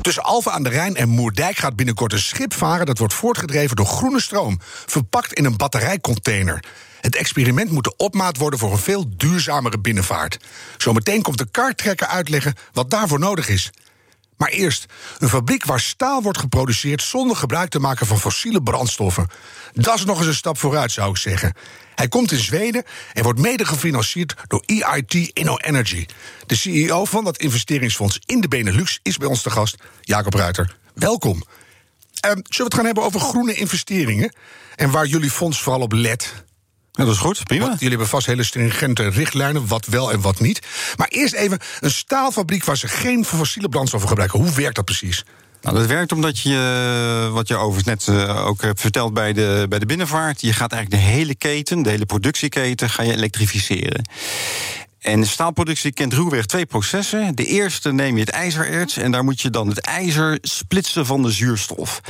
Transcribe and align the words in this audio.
Tussen 0.00 0.22
Alphen 0.22 0.52
aan 0.52 0.62
de 0.62 0.68
Rijn 0.68 0.96
en 0.96 1.08
Moerdijk 1.08 1.56
gaat 1.56 1.76
binnenkort 1.76 2.12
een 2.12 2.18
schip 2.18 2.54
varen... 2.54 2.86
dat 2.86 2.98
wordt 2.98 3.14
voortgedreven 3.14 3.76
door 3.76 3.86
groene 3.86 4.20
stroom, 4.20 4.58
verpakt 4.86 5.32
in 5.32 5.44
een 5.44 5.56
batterijcontainer. 5.56 6.64
Het 7.00 7.16
experiment 7.16 7.70
moet 7.70 7.84
de 7.84 7.96
opmaat 7.96 8.36
worden 8.36 8.58
voor 8.58 8.72
een 8.72 8.78
veel 8.78 9.04
duurzamere 9.16 9.78
binnenvaart. 9.78 10.38
Zometeen 10.76 11.22
komt 11.22 11.38
de 11.38 11.48
kartrekker 11.50 12.06
uitleggen 12.06 12.54
wat 12.72 12.90
daarvoor 12.90 13.18
nodig 13.18 13.48
is. 13.48 13.70
Maar 14.40 14.48
eerst, 14.48 14.86
een 15.18 15.28
fabriek 15.28 15.64
waar 15.64 15.80
staal 15.80 16.22
wordt 16.22 16.38
geproduceerd 16.38 17.02
zonder 17.02 17.36
gebruik 17.36 17.70
te 17.70 17.78
maken 17.78 18.06
van 18.06 18.18
fossiele 18.18 18.62
brandstoffen. 18.62 19.26
Dat 19.72 19.94
is 19.94 20.04
nog 20.04 20.18
eens 20.18 20.26
een 20.26 20.34
stap 20.34 20.58
vooruit, 20.58 20.92
zou 20.92 21.10
ik 21.10 21.16
zeggen. 21.16 21.54
Hij 21.94 22.08
komt 22.08 22.32
in 22.32 22.38
Zweden 22.38 22.84
en 23.12 23.22
wordt 23.22 23.38
mede 23.38 23.64
gefinancierd 23.64 24.34
door 24.46 24.62
EIT 24.66 25.14
Inno 25.14 25.56
Energy. 25.56 26.06
De 26.46 26.54
CEO 26.54 27.04
van 27.04 27.24
dat 27.24 27.38
investeringsfonds 27.38 28.18
in 28.26 28.40
de 28.40 28.48
Benelux 28.48 29.00
is 29.02 29.16
bij 29.16 29.28
ons 29.28 29.42
te 29.42 29.50
gast, 29.50 29.76
Jacob 30.00 30.34
Ruiter. 30.34 30.76
Welkom. 30.94 31.44
Ehm, 32.20 32.32
zullen 32.32 32.44
we 32.44 32.62
het 32.62 32.74
gaan 32.74 32.84
hebben 32.84 33.04
over 33.04 33.20
groene 33.20 33.54
investeringen 33.54 34.34
en 34.76 34.90
waar 34.90 35.06
jullie 35.06 35.30
fonds 35.30 35.62
vooral 35.62 35.82
op 35.82 35.92
let? 35.92 36.44
Ja, 36.92 37.04
dat 37.04 37.14
is 37.14 37.20
goed, 37.20 37.44
prima. 37.44 37.66
Want 37.66 37.72
jullie 37.72 37.88
hebben 37.88 38.08
vast 38.08 38.26
hele 38.26 38.44
stringente 38.44 39.08
richtlijnen, 39.08 39.66
wat 39.66 39.86
wel 39.86 40.12
en 40.12 40.20
wat 40.20 40.40
niet. 40.40 40.60
Maar 40.96 41.08
eerst 41.08 41.34
even 41.34 41.58
een 41.80 41.90
staalfabriek 41.90 42.64
waar 42.64 42.76
ze 42.76 42.88
geen 42.88 43.24
fossiele 43.24 43.68
brandstoffen 43.68 44.08
gebruiken. 44.08 44.40
Hoe 44.40 44.52
werkt 44.52 44.76
dat 44.76 44.84
precies? 44.84 45.24
Nou, 45.62 45.76
dat 45.76 45.86
werkt 45.86 46.12
omdat 46.12 46.38
je, 46.38 47.30
wat 47.32 47.48
je 47.48 47.56
overigens 47.56 48.06
net 48.06 48.16
eh, 48.16 48.46
ook 48.46 48.62
hebt 48.62 48.80
verteld 48.80 49.14
bij 49.14 49.32
de, 49.32 49.66
bij 49.68 49.78
de 49.78 49.86
binnenvaart, 49.86 50.40
je 50.40 50.52
gaat 50.52 50.72
eigenlijk 50.72 51.02
de 51.02 51.08
hele 51.10 51.34
keten, 51.34 51.82
de 51.82 51.90
hele 51.90 52.06
productieketen, 52.06 52.90
ga 52.90 53.02
je 53.02 53.12
elektrificeren. 53.12 54.04
En 54.98 55.20
de 55.20 55.26
staalproductie 55.26 55.92
kent 55.92 56.12
ruwweg 56.12 56.46
twee 56.46 56.66
processen. 56.66 57.34
De 57.34 57.46
eerste 57.46 57.92
neem 57.92 58.14
je 58.14 58.20
het 58.20 58.30
ijzererts 58.30 58.96
en 58.96 59.10
daar 59.10 59.24
moet 59.24 59.40
je 59.40 59.50
dan 59.50 59.68
het 59.68 59.80
ijzer 59.80 60.38
splitsen 60.42 61.06
van 61.06 61.22
de 61.22 61.30
zuurstof. 61.30 62.00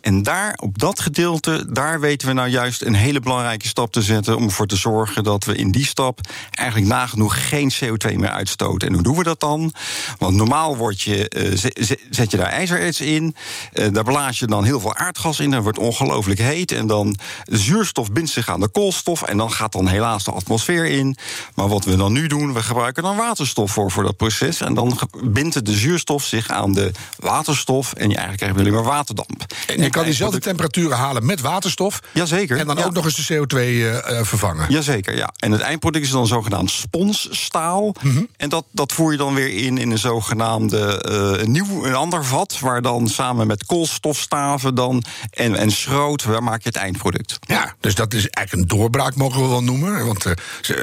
En 0.00 0.22
daar, 0.22 0.54
op 0.62 0.78
dat 0.78 1.00
gedeelte, 1.00 1.72
daar 1.72 2.00
weten 2.00 2.28
we 2.28 2.34
nou 2.34 2.48
juist 2.48 2.82
een 2.82 2.94
hele 2.94 3.20
belangrijke 3.20 3.66
stap 3.68 3.92
te 3.92 4.02
zetten. 4.02 4.36
om 4.36 4.44
ervoor 4.44 4.66
te 4.66 4.76
zorgen 4.76 5.24
dat 5.24 5.44
we 5.44 5.54
in 5.56 5.70
die 5.70 5.86
stap 5.86 6.20
eigenlijk 6.50 6.88
nagenoeg 6.88 7.48
geen 7.48 7.72
CO2 7.72 8.14
meer 8.16 8.28
uitstoten. 8.30 8.88
En 8.88 8.94
hoe 8.94 9.02
doen 9.02 9.16
we 9.16 9.22
dat 9.22 9.40
dan? 9.40 9.72
Want 10.18 10.34
normaal 10.36 10.76
je, 10.90 11.28
eh, 11.28 11.70
zet- 12.10 12.30
je 12.30 12.36
daar 12.36 12.46
ijzererts 12.50 13.00
in. 13.00 13.34
eh, 13.72 13.86
daar 13.92 14.04
blaas 14.04 14.38
je 14.38 14.46
dan 14.46 14.64
heel 14.64 14.80
veel 14.80 14.94
aardgas 14.94 15.40
in. 15.40 15.50
Dat 15.50 15.62
wordt 15.62 15.78
ongelooflijk 15.78 16.38
heet. 16.38 16.72
En 16.72 16.86
dan 16.86 17.16
zuurstof 17.44 18.12
bindt 18.12 18.30
zich 18.30 18.48
aan 18.48 18.60
de 18.60 18.68
koolstof. 18.68 19.22
En 19.22 19.36
dan 19.36 19.52
gaat 19.52 19.72
dan 19.72 19.88
helaas 19.88 20.24
de 20.24 20.30
atmosfeer 20.30 20.86
in. 20.86 21.16
Maar 21.54 21.68
wat 21.68 21.84
we 21.84 21.96
dan 21.96 22.12
nu 22.12 22.26
doen, 22.26 22.52
we 22.52 22.62
gebruiken 22.62 23.02
dan 23.02 23.16
waterstof 23.16 23.72
voor, 23.72 23.90
voor 23.90 24.02
dat 24.02 24.16
proces. 24.16 24.60
En 24.60 24.74
dan 24.74 24.98
bindt 25.22 25.64
de 25.66 25.72
zuurstof 25.76 26.24
zich 26.24 26.48
aan 26.48 26.72
de 26.72 26.90
waterstof. 27.18 27.92
En 27.92 28.08
je 28.08 28.16
eigenlijk 28.16 28.36
krijg 28.36 28.54
alleen 28.60 28.72
maar 28.72 28.92
waterdamp. 28.94 29.44
Je 29.88 29.94
kan 29.94 30.04
diezelfde 30.04 30.40
temperaturen 30.40 30.96
halen 30.96 31.26
met 31.26 31.40
waterstof. 31.40 32.00
Jazeker. 32.12 32.58
En 32.58 32.66
dan 32.66 32.76
ja. 32.76 32.84
ook 32.84 32.92
nog 32.92 33.04
eens 33.04 33.26
de 33.26 33.34
CO2 33.34 33.56
eh, 33.56 34.18
eh, 34.18 34.24
vervangen. 34.24 34.66
Jazeker, 34.68 35.16
ja. 35.16 35.32
En 35.36 35.52
het 35.52 35.60
eindproduct 35.60 36.04
is 36.04 36.10
dan 36.10 36.26
zogenaamd 36.26 36.70
sponsstaal. 36.70 37.94
Mhm. 38.02 38.22
En 38.36 38.48
dat, 38.48 38.64
dat 38.70 38.92
voer 38.92 39.12
je 39.12 39.18
dan 39.18 39.34
weer 39.34 39.48
in 39.54 39.78
in 39.78 39.90
een 39.90 39.98
zogenaamde 39.98 41.02
eh, 41.02 41.42
een 41.42 41.50
nieuw, 41.50 41.84
een 41.84 41.94
ander 41.94 42.24
vat... 42.24 42.58
waar 42.58 42.82
dan 42.82 43.08
samen 43.08 43.46
met 43.46 43.66
koolstofstaven 43.66 44.74
dan 44.74 45.02
en, 45.30 45.54
en 45.54 45.70
schroot... 45.70 46.24
waar 46.24 46.42
maak 46.42 46.62
je 46.62 46.68
het 46.68 46.78
eindproduct. 46.78 47.38
Ja, 47.40 47.74
dus 47.80 47.94
dat 47.94 48.14
is 48.14 48.28
eigenlijk 48.28 48.70
een 48.70 48.78
doorbraak, 48.78 49.14
mogen 49.14 49.42
we 49.42 49.48
wel 49.48 49.62
noemen. 49.62 50.06
Want 50.06 50.24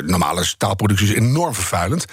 normale 0.06 0.44
staalproductie 0.44 1.08
is 1.08 1.16
enorm 1.16 1.54
vervuilend. 1.54 2.06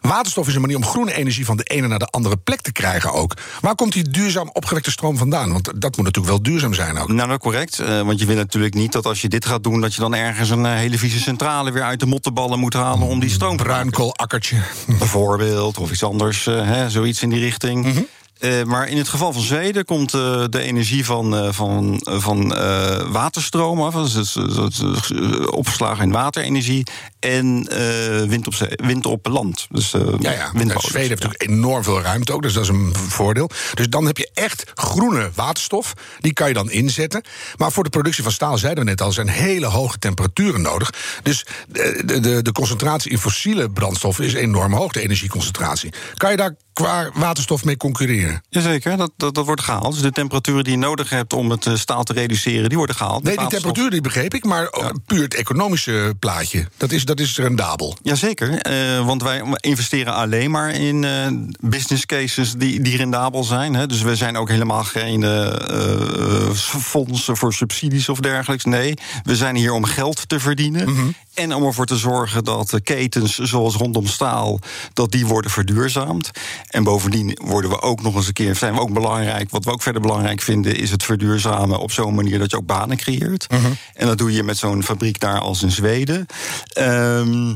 Waterstof 0.00 0.48
is 0.48 0.54
een 0.54 0.60
manier 0.60 0.76
om 0.76 0.84
groene 0.84 1.14
energie 1.14 1.44
van 1.44 1.56
de 1.56 1.62
ene 1.62 1.86
naar 1.86 1.98
de 1.98 2.06
andere 2.10 2.36
plek 2.36 2.60
te 2.60 2.72
krijgen 2.72 3.12
ook. 3.12 3.36
Waar 3.60 3.74
komt 3.74 3.92
die 3.92 4.08
duurzaam 4.08 4.50
opgewekte 4.52 4.90
stroom 4.90 5.16
vandaan? 5.16 5.52
Want 5.52 5.64
dat 5.64 5.96
moet 5.96 6.04
natuurlijk 6.04 6.34
wel 6.34 6.37
duurzaam 6.44 6.74
zijn 6.74 6.98
ook. 6.98 7.08
Nou, 7.08 7.28
dat 7.28 7.38
correct. 7.38 7.78
eh, 7.78 8.02
want 8.02 8.20
je 8.20 8.26
wil 8.26 8.36
natuurlijk 8.36 8.74
niet 8.74 8.92
dat 8.92 9.06
als 9.06 9.20
je 9.20 9.28
dit 9.28 9.46
gaat 9.46 9.62
doen... 9.62 9.80
dat 9.80 9.94
je 9.94 10.00
dan 10.00 10.14
ergens 10.14 10.50
een 10.50 10.66
eh, 10.66 10.72
hele 10.72 10.98
vieze 10.98 11.20
centrale 11.20 11.70
weer 11.70 11.82
uit 11.82 12.00
de 12.00 12.06
mottenballen 12.06 12.58
moet 12.58 12.74
halen... 12.74 13.08
om 13.08 13.20
die 13.20 13.30
stroom 13.30 13.56
te. 13.56 13.62
Bruinkoolakkertje. 13.62 14.56
bijvoorbeeld, 14.98 15.78
of 15.78 15.90
iets 15.90 16.04
anders, 16.04 16.46
eh, 16.46 16.66
hè, 16.66 16.90
zoiets 16.90 17.22
in 17.22 17.28
die 17.28 17.40
richting. 17.40 18.06
Eh, 18.38 18.62
maar 18.62 18.88
in 18.88 18.96
het 18.96 19.08
geval 19.08 19.32
van 19.32 19.42
Zweden 19.42 19.84
komt 19.84 20.14
eh, 20.14 20.44
de 20.48 20.60
energie 20.60 21.04
van, 21.04 21.36
eh, 21.36 21.52
van, 21.52 22.00
van 22.02 22.48
waterstroom 23.12 23.80
af. 23.80 23.94
Dus, 23.94 24.32
dus, 24.32 24.76
dus, 24.76 25.12
opgeslagen 25.46 26.04
in 26.04 26.12
waterenergie. 26.12 26.86
En 27.18 27.68
wind, 28.28 28.46
op 28.46 28.54
zee, 28.54 28.68
wind 28.74 29.06
op 29.06 29.26
land. 29.26 29.66
Dus, 29.70 29.90
Ja, 30.18 30.32
ja. 30.32 30.50
Zweden 30.50 31.08
heeft 31.08 31.22
natuurlijk 31.22 31.42
enorm 31.50 31.84
veel 31.84 32.00
ruimte 32.00 32.32
ook, 32.32 32.42
dus 32.42 32.52
dat 32.52 32.62
is 32.62 32.68
een 32.68 32.94
voordeel. 32.94 33.50
Dus 33.74 33.88
dan 33.88 34.06
heb 34.06 34.16
je 34.16 34.30
echt 34.34 34.72
groene 34.74 35.30
waterstof. 35.34 35.92
Die 36.20 36.32
kan 36.32 36.48
je 36.48 36.54
dan 36.54 36.70
inzetten. 36.70 37.22
Maar 37.56 37.72
voor 37.72 37.84
de 37.84 37.90
productie 37.90 38.22
van 38.22 38.32
staal, 38.32 38.58
zeiden 38.58 38.84
we 38.84 38.90
net 38.90 39.00
al, 39.00 39.12
zijn 39.12 39.28
hele 39.28 39.66
hoge 39.66 39.98
temperaturen 39.98 40.60
nodig. 40.60 40.92
Dus 41.22 41.46
de, 41.68 42.20
de, 42.20 42.42
de 42.42 42.52
concentratie 42.52 43.10
in 43.10 43.18
fossiele 43.18 43.70
brandstoffen 43.70 44.24
is 44.24 44.32
enorm 44.34 44.72
hoog, 44.72 44.92
de 44.92 45.02
energieconcentratie. 45.02 45.92
Kan 46.16 46.30
je 46.30 46.36
daar 46.36 46.56
qua 46.78 47.10
waterstof 47.14 47.64
mee 47.64 47.76
concurreren? 47.76 48.42
Jazeker, 48.48 48.96
dat, 48.96 49.10
dat, 49.16 49.34
dat 49.34 49.44
wordt 49.44 49.62
gehaald. 49.62 49.92
Dus 49.92 50.02
de 50.02 50.12
temperaturen 50.12 50.64
die 50.64 50.72
je 50.72 50.78
nodig 50.78 51.10
hebt 51.10 51.32
om 51.32 51.50
het 51.50 51.66
eh, 51.66 51.74
staal 51.74 52.04
te 52.04 52.12
reduceren, 52.12 52.68
die 52.68 52.78
worden 52.78 52.96
gehaald. 52.96 53.22
Nee, 53.22 53.36
die 53.36 53.46
temperatuur 53.46 53.90
die 53.90 54.00
begreep 54.00 54.34
ik, 54.34 54.44
maar 54.44 54.68
oh, 54.70 54.88
puur 55.06 55.22
het 55.22 55.34
economische 55.34 56.14
plaatje, 56.18 56.68
dat 56.76 56.92
is, 56.92 57.04
dat 57.04 57.20
is 57.20 57.36
rendabel. 57.36 57.96
Jazeker, 58.02 58.58
eh, 58.58 59.06
want 59.06 59.22
wij 59.22 59.42
investeren 59.60 60.14
alleen 60.14 60.50
maar 60.50 60.70
in 60.70 61.04
eh, 61.04 61.26
business 61.60 62.06
cases 62.06 62.52
die, 62.52 62.80
die 62.80 62.96
rendabel 62.96 63.44
zijn. 63.44 63.74
Hè. 63.74 63.86
Dus 63.86 64.02
we 64.02 64.16
zijn 64.16 64.36
ook 64.36 64.48
helemaal 64.48 64.84
geen 64.84 65.22
eh, 65.22 65.46
eh, 65.46 66.50
fondsen 66.54 67.36
voor 67.36 67.54
subsidies 67.54 68.08
of 68.08 68.18
dergelijks. 68.20 68.64
Nee, 68.64 68.94
we 69.22 69.36
zijn 69.36 69.56
hier 69.56 69.72
om 69.72 69.84
geld 69.84 70.28
te 70.28 70.40
verdienen. 70.40 71.14
En 71.38 71.54
om 71.54 71.64
ervoor 71.64 71.86
te 71.86 71.96
zorgen 71.96 72.44
dat 72.44 72.70
de 72.70 72.80
ketens 72.80 73.38
zoals 73.38 73.74
rondom 73.74 74.06
staal... 74.06 74.58
dat 74.92 75.10
die 75.12 75.26
worden 75.26 75.50
verduurzaamd. 75.50 76.30
En 76.68 76.82
bovendien 76.82 77.38
worden 77.44 77.70
we 77.70 77.80
ook 77.80 78.02
nog 78.02 78.14
eens 78.14 78.26
een 78.26 78.32
keer... 78.32 78.56
zijn 78.56 78.74
we 78.74 78.80
ook 78.80 78.92
belangrijk, 78.92 79.50
wat 79.50 79.64
we 79.64 79.72
ook 79.72 79.82
verder 79.82 80.02
belangrijk 80.02 80.40
vinden... 80.40 80.76
is 80.76 80.90
het 80.90 81.02
verduurzamen 81.02 81.78
op 81.78 81.92
zo'n 81.92 82.14
manier 82.14 82.38
dat 82.38 82.50
je 82.50 82.56
ook 82.56 82.66
banen 82.66 82.96
creëert. 82.96 83.46
En 83.94 84.06
dat 84.06 84.18
doe 84.18 84.32
je 84.32 84.42
met 84.42 84.58
zo'n 84.58 84.82
fabriek 84.82 85.20
daar 85.20 85.38
als 85.38 85.62
in 85.62 85.70
Zweden. 85.70 86.26
Ehm 86.72 87.54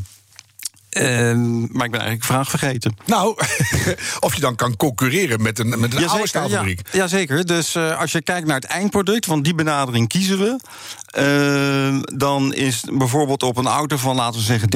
Ehm, 0.93 1.61
maar 1.61 1.85
ik 1.87 1.91
ben 1.91 2.01
eigenlijk 2.01 2.25
vraag 2.25 2.51
vergeten. 2.51 2.97
Nou, 3.07 3.35
of 4.21 4.35
je 4.35 4.41
dan 4.41 4.55
kan 4.57 4.77
concurreren 4.77 5.43
met 5.43 5.59
een, 5.59 5.69
met 5.69 5.79
een 5.79 5.83
oude 5.85 6.01
Jazeker, 6.01 6.29
staalfabriek. 6.29 6.81
Ja, 6.93 6.99
jazeker. 6.99 7.47
Dus 7.47 7.75
eh, 7.75 8.01
als 8.01 8.13
je 8.13 8.23
kijkt 8.23 8.47
naar 8.47 8.57
het 8.57 8.65
eindproduct, 8.65 9.27
want 9.27 9.45
die 9.45 9.55
benadering 9.55 10.09
kiezen 10.09 10.39
we. 10.39 10.59
eh, 11.07 12.17
dan 12.19 12.55
is 12.55 12.81
bijvoorbeeld 12.93 13.43
op 13.43 13.57
een 13.57 13.67
auto 13.67 13.97
van, 13.97 14.17
laten 14.17 14.39
we 14.41 14.47
zeggen, 14.47 14.69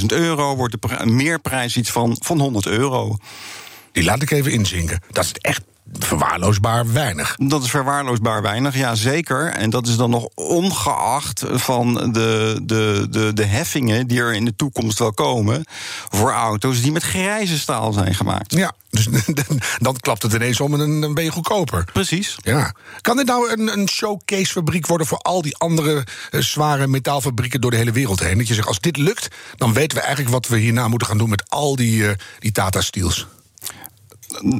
30.000 0.00 0.06
euro, 0.06 0.56
wordt 0.56 0.72
de 0.80 0.88
pri- 0.88 1.04
meerprijs 1.10 1.76
iets 1.76 1.90
van, 1.90 2.16
van 2.20 2.40
100 2.40 2.66
euro. 2.66 3.16
Die 3.92 4.04
laat 4.04 4.22
ik 4.22 4.30
even 4.30 4.52
inzinken. 4.52 5.00
Dat 5.10 5.24
is 5.24 5.32
echt 5.32 5.62
verwaarloosbaar 5.98 6.92
weinig. 6.92 7.36
Dat 7.38 7.62
is 7.62 7.70
verwaarloosbaar 7.70 8.42
weinig, 8.42 8.76
ja 8.76 8.94
zeker. 8.94 9.46
En 9.46 9.70
dat 9.70 9.86
is 9.86 9.96
dan 9.96 10.10
nog 10.10 10.28
ongeacht 10.34 11.44
van 11.46 11.94
de, 12.12 12.60
de, 12.62 13.06
de, 13.10 13.32
de 13.34 13.44
heffingen 13.44 14.06
die 14.06 14.20
er 14.20 14.34
in 14.34 14.44
de 14.44 14.56
toekomst 14.56 14.98
wel 14.98 15.12
komen 15.12 15.64
voor 16.08 16.32
auto's 16.32 16.80
die 16.82 16.92
met 16.92 17.02
grijze 17.02 17.58
staal 17.58 17.92
zijn 17.92 18.14
gemaakt. 18.14 18.52
Ja, 18.52 18.72
dus 18.90 19.08
dan 19.78 19.96
klapt 20.00 20.22
het 20.22 20.32
ineens 20.32 20.60
om 20.60 20.80
en 20.80 21.00
dan- 21.00 21.14
ben 21.14 21.24
je 21.24 21.30
goedkoper. 21.30 21.84
Precies. 21.92 22.36
Ja. 22.42 22.72
Kan 23.00 23.16
dit 23.16 23.26
nou 23.26 23.52
een, 23.52 23.78
een 23.78 23.88
showcasefabriek 23.88 24.86
worden 24.86 25.06
voor 25.06 25.18
al 25.18 25.42
die 25.42 25.56
andere 25.56 26.06
eh, 26.30 26.40
zware 26.40 26.86
metaalfabrieken 26.86 27.60
door 27.60 27.70
de 27.70 27.76
hele 27.76 27.92
wereld 27.92 28.20
heen? 28.20 28.38
Dat 28.38 28.48
je 28.48 28.54
zegt, 28.54 28.68
als 28.68 28.80
dit 28.80 28.96
lukt, 28.96 29.28
dan 29.56 29.72
weten 29.72 29.96
we 29.96 30.02
eigenlijk 30.02 30.34
wat 30.34 30.48
we 30.48 30.58
hierna 30.58 30.88
moeten 30.88 31.08
gaan 31.08 31.18
doen 31.18 31.30
met 31.30 31.50
al 31.50 31.76
die, 31.76 32.08
eh, 32.08 32.14
die 32.38 32.52
Tata 32.52 32.80
Steels. 32.80 33.26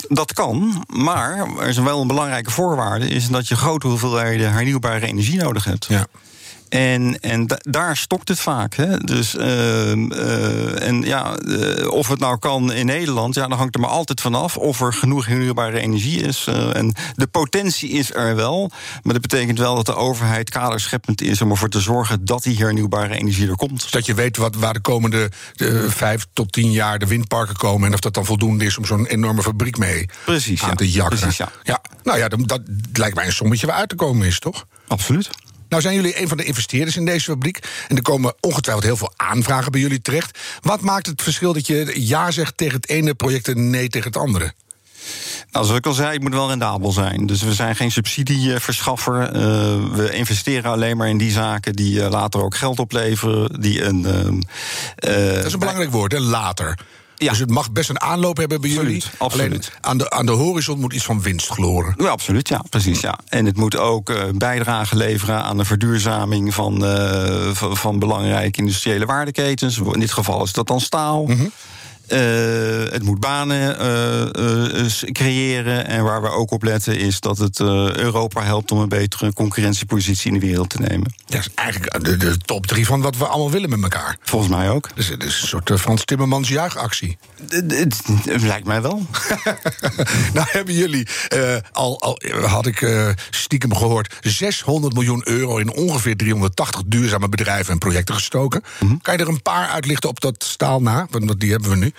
Dat 0.08 0.32
kan, 0.32 0.84
maar 0.88 1.46
er 1.60 1.68
is 1.68 1.78
wel 1.78 2.00
een 2.00 2.06
belangrijke 2.06 2.50
voorwaarde: 2.50 3.08
is 3.08 3.28
dat 3.28 3.48
je 3.48 3.56
grote 3.56 3.86
hoeveelheden 3.86 4.52
hernieuwbare 4.52 5.06
energie 5.06 5.38
nodig 5.38 5.64
hebt. 5.64 5.86
Ja. 5.88 6.06
En, 6.68 7.20
en 7.20 7.46
daar 7.60 7.96
stokt 7.96 8.28
het 8.28 8.40
vaak. 8.40 8.74
Hè? 8.74 8.98
Dus, 8.98 9.36
ehm, 9.36 10.12
eh, 10.12 10.86
en 10.86 11.02
ja, 11.02 11.36
eh, 11.36 11.90
of 11.90 12.08
het 12.08 12.18
nou 12.18 12.38
kan 12.38 12.72
in 12.72 12.86
Nederland, 12.86 13.34
ja, 13.34 13.46
dan 13.48 13.58
hangt 13.58 13.74
er 13.74 13.80
maar 13.80 13.90
altijd 13.90 14.20
vanaf 14.20 14.56
of 14.56 14.80
er 14.80 14.92
genoeg 14.92 15.26
hernieuwbare 15.26 15.80
energie 15.80 16.22
is. 16.22 16.46
Uh, 16.48 16.76
en 16.76 16.94
de 17.14 17.26
potentie 17.26 17.90
is 17.90 18.14
er 18.14 18.36
wel, 18.36 18.70
maar 19.02 19.12
dat 19.12 19.22
betekent 19.22 19.58
wel 19.58 19.74
dat 19.74 19.86
de 19.86 19.94
overheid 19.94 20.50
kaderscheppend 20.50 21.20
is 21.20 21.42
om 21.42 21.50
ervoor 21.50 21.68
te 21.68 21.80
zorgen 21.80 22.24
dat 22.24 22.42
die 22.42 22.56
hernieuwbare 22.56 23.14
energie 23.14 23.48
er 23.48 23.56
komt. 23.56 23.92
Dat 23.92 24.06
je 24.06 24.14
weet 24.14 24.36
wat, 24.36 24.54
waar 24.54 24.72
de 24.72 24.80
komende 24.80 25.30
vijf 25.88 26.26
tot 26.32 26.52
tien 26.52 26.72
jaar 26.72 26.98
de 26.98 27.06
windparken 27.06 27.56
komen 27.56 27.86
en 27.86 27.94
of 27.94 28.00
dat 28.00 28.14
dan 28.14 28.24
voldoende 28.24 28.64
is 28.64 28.78
om 28.78 28.84
zo'n 28.84 29.06
enorme 29.06 29.42
fabriek 29.42 29.78
mee 29.78 30.08
Precies, 30.24 30.62
aan 30.62 30.68
ja. 30.68 30.74
te 30.74 30.90
jakken. 30.90 31.18
Precies, 31.18 31.36
ja. 31.36 31.52
ja. 31.62 31.80
Nou 32.02 32.18
ja, 32.18 32.28
dat, 32.28 32.48
dat 32.48 32.60
lijkt 32.92 33.14
mij 33.14 33.26
een 33.26 33.32
sommetje 33.32 33.66
waar 33.66 33.76
uit 33.76 33.88
te 33.88 33.94
komen 33.94 34.26
is, 34.26 34.38
toch? 34.38 34.66
Absoluut. 34.86 35.30
Nou 35.68 35.82
zijn 35.82 35.94
jullie 35.94 36.20
een 36.20 36.28
van 36.28 36.36
de 36.36 36.44
investeerders 36.44 36.96
in 36.96 37.04
deze 37.04 37.30
fabriek. 37.30 37.58
En 37.88 37.96
er 37.96 38.02
komen 38.02 38.34
ongetwijfeld 38.40 38.86
heel 38.86 38.96
veel 38.96 39.12
aanvragen 39.16 39.72
bij 39.72 39.80
jullie 39.80 40.02
terecht. 40.02 40.38
Wat 40.60 40.80
maakt 40.80 41.06
het 41.06 41.22
verschil 41.22 41.52
dat 41.52 41.66
je 41.66 41.92
ja 41.94 42.30
zegt 42.30 42.56
tegen 42.56 42.76
het 42.76 42.88
ene 42.88 43.14
project 43.14 43.48
en 43.48 43.70
nee 43.70 43.88
tegen 43.88 44.08
het 44.08 44.20
andere? 44.20 44.52
Nou, 45.50 45.64
zoals 45.64 45.80
ik 45.80 45.86
al 45.86 45.92
zei, 45.92 46.12
het 46.12 46.22
moet 46.22 46.32
wel 46.32 46.48
rendabel 46.48 46.92
zijn. 46.92 47.26
Dus 47.26 47.42
we 47.42 47.54
zijn 47.54 47.76
geen 47.76 47.90
subsidieverschaffer. 47.90 49.36
Uh, 49.36 49.40
we 49.92 50.10
investeren 50.12 50.70
alleen 50.70 50.96
maar 50.96 51.08
in 51.08 51.18
die 51.18 51.30
zaken 51.30 51.72
die 51.72 51.94
uh, 51.94 52.08
later 52.10 52.42
ook 52.42 52.56
geld 52.56 52.78
opleveren. 52.78 53.60
Die 53.60 53.84
een, 53.84 54.04
uh, 54.04 55.34
dat 55.34 55.44
is 55.44 55.52
een 55.52 55.58
belangrijk 55.58 55.90
woord, 55.90 56.12
hè? 56.12 56.20
later. 56.20 56.78
Ja. 57.18 57.30
Dus 57.30 57.38
het 57.38 57.50
mag 57.50 57.72
best 57.72 57.90
een 57.90 58.00
aanloop 58.00 58.36
hebben 58.36 58.60
bij 58.60 58.70
absoluut, 58.70 59.02
jullie. 59.02 59.18
Absoluut. 59.18 59.50
Alleen 59.50 59.62
aan 59.80 59.98
de, 59.98 60.10
aan 60.10 60.26
de 60.26 60.32
horizon 60.32 60.80
moet 60.80 60.92
iets 60.92 61.04
van 61.04 61.22
winst 61.22 61.48
gloren. 61.48 61.94
Ja, 61.98 62.08
absoluut, 62.08 62.48
ja, 62.48 62.62
precies. 62.70 63.00
Ja. 63.00 63.18
En 63.28 63.46
het 63.46 63.56
moet 63.56 63.76
ook 63.76 64.10
uh, 64.10 64.22
bijdrage 64.34 64.96
leveren 64.96 65.42
aan 65.42 65.56
de 65.56 65.64
verduurzaming 65.64 66.54
van, 66.54 66.84
uh, 66.84 67.50
van, 67.52 67.76
van, 67.76 67.98
belangrijke 67.98 68.58
industriële 68.58 69.06
waardeketens. 69.06 69.78
In 69.78 70.00
dit 70.00 70.12
geval 70.12 70.42
is 70.42 70.52
dat 70.52 70.66
dan 70.66 70.80
staal. 70.80 71.26
Mm 71.26 71.36
-hmm. 71.36 71.52
Uh, 72.08 72.92
het 72.92 73.02
moet 73.02 73.20
banen 73.20 73.76
uh, 73.80 74.84
uh, 74.84 75.12
creëren. 75.12 75.86
En 75.86 76.04
waar 76.04 76.22
we 76.22 76.28
ook 76.28 76.50
op 76.50 76.62
letten 76.62 76.98
is 76.98 77.20
dat 77.20 77.38
het 77.38 77.60
Europa 77.60 78.42
helpt 78.42 78.72
om 78.72 78.78
een 78.78 78.88
betere 78.88 79.32
concurrentiepositie 79.32 80.32
in 80.32 80.40
de 80.40 80.46
wereld 80.46 80.70
te 80.70 80.80
nemen. 80.80 81.14
Dat 81.26 81.40
is 81.40 81.48
eigenlijk 81.54 82.04
de, 82.04 82.16
de, 82.16 82.36
top 82.36 82.66
drie 82.66 82.86
van 82.86 83.00
wat 83.00 83.16
we 83.16 83.26
allemaal 83.26 83.50
willen 83.50 83.70
met 83.70 83.82
elkaar. 83.82 84.16
Volgens 84.22 84.50
mij 84.50 84.70
ook. 84.70 84.88
Dus 84.94 85.08
het 85.08 85.24
is 85.24 85.40
een 85.40 85.48
soort 85.48 85.80
Frans 85.80 86.04
Timmermans 86.04 86.48
juichactie. 86.48 87.18
Het, 87.48 88.42
lijkt 88.42 88.66
mij 88.66 88.82
wel. 88.82 89.06
nou 90.34 90.46
hebben 90.50 90.74
jullie 90.74 91.08
al, 91.72 92.00
al, 92.00 92.20
had 92.46 92.66
ik 92.66 93.14
stiekem 93.30 93.74
gehoord, 93.76 94.16
600 94.20 94.94
miljoen 94.94 95.28
euro 95.28 95.56
in 95.56 95.72
ongeveer 95.72 96.16
380 96.16 96.82
duurzame 96.86 97.28
bedrijven 97.28 97.72
en 97.72 97.78
projecten 97.78 98.14
gestoken. 98.14 98.62
Mhm. 98.78 98.86
-hmm. 98.86 99.00
Kan 99.02 99.16
je 99.16 99.22
er 99.22 99.28
een 99.28 99.42
paar 99.42 99.68
uitlichten 99.68 100.08
op 100.08 100.20
dat 100.20 100.44
staal 100.44 100.82
na? 100.82 101.06
Want 101.10 101.40
die 101.40 101.50
hebben 101.50 101.70
we 101.70 101.76
nu. 101.76 101.92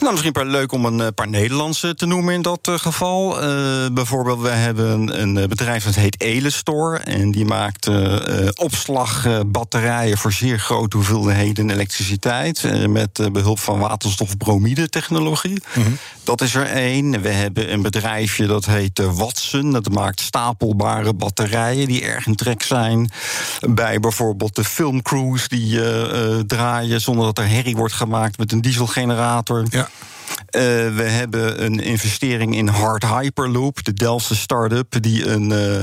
Nou, 0.00 0.12
misschien 0.12 0.36
een 0.36 0.42
paar 0.42 0.52
leuk 0.52 0.72
om 0.72 0.84
een 0.84 1.14
paar 1.14 1.28
Nederlandse 1.28 1.94
te 1.94 2.06
noemen 2.06 2.34
in 2.34 2.42
dat 2.42 2.68
uh, 2.68 2.78
geval. 2.78 3.42
Uh, 3.42 3.86
bijvoorbeeld, 3.92 4.40
we 4.40 4.48
hebben 4.48 5.20
een, 5.20 5.48
bedrijf 5.48 5.84
dat 5.84 5.94
heet 5.94 6.20
Elestor. 6.20 7.00
En 7.00 7.30
die 7.30 7.44
maakt 7.44 7.86
uh, 7.86 8.16
opslagbatterijen 8.54 10.18
voor 10.18 10.32
zeer 10.32 10.58
grote 10.58 10.96
hoeveelheden 10.96 11.70
elektriciteit. 11.70 12.88
met 12.88 13.32
behulp 13.32 13.58
van 13.58 13.78
waterstofbromide 13.78 14.88
technologie. 14.88 15.62
Mm 15.74 15.82
-hmm. 15.82 15.98
Dat 16.24 16.40
is 16.40 16.54
er 16.54 16.66
één. 16.66 17.22
We 17.22 17.28
hebben 17.28 17.72
een 17.72 17.82
bedrijfje 17.82 18.46
dat 18.46 18.66
heet 18.66 18.98
Watson. 18.98 19.72
Dat 19.72 19.88
maakt 19.88 20.20
stapelbare 20.20 21.14
batterijen 21.14 21.86
die 21.86 22.02
erg 22.02 22.26
in 22.26 22.36
trek 22.36 22.62
zijn. 22.62 23.10
Bij 23.68 24.00
bijvoorbeeld 24.00 24.54
de 24.54 24.64
filmcrews 24.64 25.48
die 25.48 25.80
draaien 26.46 27.00
zonder 27.00 27.24
dat 27.24 27.38
er 27.38 27.48
herrie 27.48 27.76
wordt 27.76 27.94
gemaakt 27.94 28.38
met 28.38 28.52
een 28.52 28.60
dieselgenerator. 28.60 29.07
Ja. 29.70 29.88
Uh, 30.50 30.62
we 30.96 31.02
hebben 31.02 31.64
een 31.64 31.80
investering 31.80 32.56
in 32.56 32.68
Hard 32.68 33.04
Hyperloop, 33.04 33.84
de 33.84 33.92
Delftse 33.92 34.36
start-up, 34.36 34.94
die 35.00 35.28
een, 35.28 35.50
uh, 35.50 35.80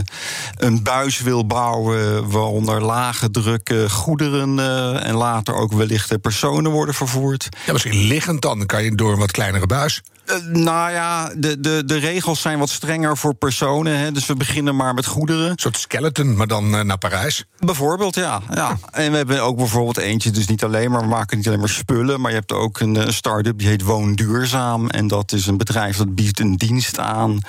een 0.55 0.83
buis 0.83 1.19
wil 1.19 1.45
bouwen 1.45 2.29
waaronder 2.29 2.83
lage 2.83 3.31
druk 3.31 3.69
uh, 3.69 3.89
goederen 3.89 4.59
en 5.03 5.15
later 5.15 5.55
ook 5.55 5.73
wellicht 5.73 6.21
personen 6.21 6.71
worden 6.71 6.95
vervoerd. 6.95 7.49
Ja, 7.65 7.71
misschien 7.71 8.07
liggend 8.07 8.41
dan, 8.41 8.57
dan 8.57 8.67
kan 8.67 8.83
je 8.83 8.95
door 8.95 9.11
een 9.11 9.19
wat 9.19 9.31
kleinere 9.31 9.67
buis. 9.67 10.01
Uh, 10.25 10.35
nou 10.45 10.91
ja, 10.91 11.31
de, 11.37 11.59
de, 11.59 11.83
de 11.85 11.97
regels 11.97 12.41
zijn 12.41 12.59
wat 12.59 12.69
strenger 12.69 13.17
voor 13.17 13.33
personen. 13.33 13.97
Hè, 13.97 14.11
dus 14.11 14.25
we 14.25 14.35
beginnen 14.35 14.75
maar 14.75 14.93
met 14.93 15.05
goederen. 15.05 15.49
Een 15.49 15.59
soort 15.59 15.77
skeleton, 15.77 16.35
maar 16.35 16.47
dan 16.47 16.75
uh, 16.75 16.81
naar 16.81 16.97
Parijs. 16.97 17.45
Bijvoorbeeld, 17.59 18.15
ja, 18.15 18.41
ja. 18.53 18.77
En 18.91 19.11
we 19.11 19.17
hebben 19.17 19.43
ook 19.43 19.57
bijvoorbeeld 19.57 19.97
eentje, 19.97 20.31
dus 20.31 20.47
niet 20.47 20.63
alleen 20.63 20.91
maar, 20.91 21.01
we 21.01 21.07
maken 21.07 21.37
niet 21.37 21.47
alleen 21.47 21.59
maar 21.59 21.69
spullen. 21.69 22.21
Maar 22.21 22.31
je 22.31 22.37
hebt 22.37 22.51
ook 22.51 22.79
een, 22.79 22.95
een 22.95 23.13
start-up 23.13 23.59
die 23.59 23.67
heet 23.67 23.81
Woonduurzaam. 23.81 24.89
En 24.89 25.07
dat 25.07 25.31
is 25.31 25.47
een 25.47 25.57
bedrijf 25.57 25.97
dat 25.97 26.15
biedt 26.15 26.39
een 26.39 26.55
dienst 26.55 26.99
aan 26.99 27.39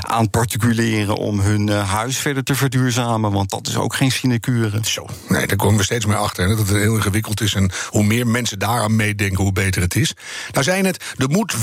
aan 0.00 0.30
particulieren 0.30 1.16
om 1.16 1.40
hun 1.40 1.66
uh, 1.66 1.90
huis 1.90 2.16
verder 2.18 2.42
te 2.42 2.54
verduurzamen. 2.54 3.32
Want 3.32 3.50
dat 3.50 3.66
is 3.66 3.76
ook 3.76 3.94
geen 3.94 4.12
sinecure. 4.12 4.78
Zo, 4.82 5.06
nee, 5.28 5.46
daar 5.46 5.56
komen 5.56 5.76
we 5.76 5.84
steeds 5.84 6.06
meer 6.06 6.16
achter. 6.16 6.42
Hè, 6.42 6.56
dat 6.56 6.68
het 6.68 6.76
heel 6.76 6.94
ingewikkeld 6.94 7.40
is. 7.40 7.54
En 7.54 7.70
hoe 7.88 8.04
meer 8.04 8.26
mensen 8.26 8.58
daaraan 8.58 8.96
meedenken, 8.96 9.42
hoe 9.42 9.52
beter 9.52 9.82
het 9.82 9.94
is. 9.94 10.14
Nou, 10.50 10.64
zei 10.64 10.76
je 10.76 10.82
net, 10.82 11.04
er 11.16 11.28
moet 11.28 11.60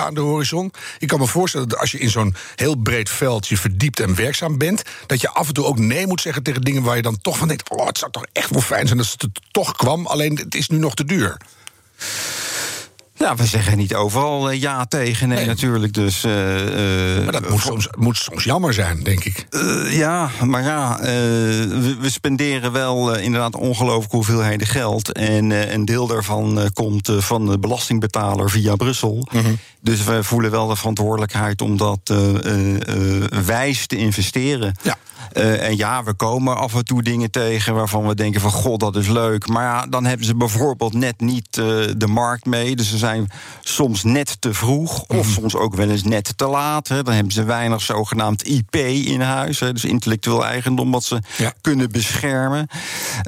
aan 0.00 0.14
de 0.14 0.20
horizon. 0.20 0.72
Ik 0.98 1.08
kan 1.08 1.18
me 1.18 1.26
voorstellen 1.26 1.68
dat 1.68 1.78
als 1.78 1.90
je 1.90 1.98
in 1.98 2.10
zo'n 2.10 2.34
heel 2.54 2.74
breed 2.74 3.10
veld 3.10 3.46
je 3.46 3.56
verdiept 3.56 4.00
en 4.00 4.14
werkzaam 4.14 4.58
bent, 4.58 4.82
dat 5.06 5.20
je 5.20 5.30
af 5.30 5.48
en 5.48 5.54
toe 5.54 5.64
ook 5.64 5.78
nee 5.78 6.06
moet 6.06 6.20
zeggen 6.20 6.42
tegen 6.42 6.62
dingen 6.62 6.82
waar 6.82 6.96
je 6.96 7.02
dan 7.02 7.20
toch 7.20 7.38
van 7.38 7.48
denkt: 7.48 7.70
oh, 7.70 7.86
het 7.86 7.98
zou 7.98 8.10
toch 8.10 8.26
echt 8.32 8.50
wel 8.50 8.60
fijn 8.60 8.86
zijn 8.86 8.98
als 8.98 9.14
het 9.18 9.28
toch 9.50 9.76
kwam, 9.76 10.06
alleen 10.06 10.36
het 10.36 10.54
is 10.54 10.68
nu 10.68 10.78
nog 10.78 10.94
te 10.94 11.04
duur. 11.04 11.36
Ja, 13.16 13.36
we 13.36 13.46
zeggen 13.46 13.76
niet 13.76 13.94
overal 13.94 14.52
uh, 14.52 14.60
ja 14.60 14.84
tegen, 14.84 15.28
nee, 15.28 15.36
nee. 15.36 15.46
natuurlijk. 15.46 15.92
Dus, 15.92 16.24
uh, 16.24 16.32
maar 17.22 17.32
dat 17.32 17.48
moet 17.48 17.60
soms, 17.60 17.88
moet 17.98 18.16
soms 18.16 18.44
jammer 18.44 18.74
zijn, 18.74 19.02
denk 19.02 19.24
ik. 19.24 19.46
Uh, 19.50 19.96
ja, 19.98 20.30
maar 20.44 20.62
ja, 20.62 20.98
we, 21.00 21.96
we, 22.00 22.10
spenderen 22.10 22.72
wel 22.72 23.14
inderdaad 23.16 23.56
ongelooflijke 23.56 24.16
hoeveelheden 24.16 24.66
geld. 24.66 25.12
En 25.12 25.50
een 25.50 25.84
deel 25.84 26.06
daarvan 26.06 26.70
komt 26.72 27.12
van 27.18 27.46
de 27.46 27.58
belastingbetaler 27.58 28.50
via 28.50 28.76
Brussel. 28.76 29.26
Mhm. 29.32 29.54
Dus 29.80 30.04
we 30.04 30.24
voelen 30.24 30.50
wel 30.50 30.66
de 30.66 30.76
verantwoordelijkheid 30.76 31.62
om 31.62 31.76
dat 31.76 32.14
wijs 33.44 33.86
te 33.86 33.96
investeren. 33.96 34.74
Ja. 34.82 34.96
Uh, 35.36 35.66
en 35.68 35.76
ja, 35.76 36.04
we 36.04 36.14
komen 36.14 36.56
af 36.56 36.74
en 36.74 36.84
toe 36.84 37.02
dingen 37.02 37.30
tegen 37.30 37.74
waarvan 37.74 38.06
we 38.06 38.14
denken 38.14 38.40
van 38.40 38.50
god, 38.50 38.80
dat 38.80 38.96
is 38.96 39.08
leuk. 39.08 39.48
Maar 39.48 39.62
ja, 39.64 39.86
dan 39.86 40.04
hebben 40.04 40.26
ze 40.26 40.36
bijvoorbeeld 40.36 40.92
net 40.94 41.20
niet 41.20 41.56
uh, 41.56 41.64
de 41.96 42.06
markt 42.06 42.46
mee. 42.46 42.76
Dus 42.76 42.88
ze 42.90 42.98
zijn 42.98 43.30
soms 43.60 44.02
net 44.04 44.40
te 44.40 44.54
vroeg, 44.54 45.02
of 45.02 45.16
Mhm. 45.26 45.32
soms 45.32 45.54
ook 45.56 45.74
wel 45.74 45.88
eens 45.90 46.02
net 46.02 46.32
te 46.38 46.46
laat. 46.46 46.88
Hè. 46.88 47.02
Dan 47.02 47.14
hebben 47.14 47.32
ze 47.32 47.44
weinig 47.44 47.80
zogenaamd 47.82 48.48
IP 48.48 48.74
in 48.76 49.20
huis. 49.20 49.60
Hè, 49.60 49.72
dus 49.72 49.84
intellectueel 49.84 50.44
eigendom 50.46 50.90
wat 50.90 51.04
ze 51.04 51.18
Ja. 51.36 51.52
kunnen 51.60 51.90
beschermen. 51.90 52.66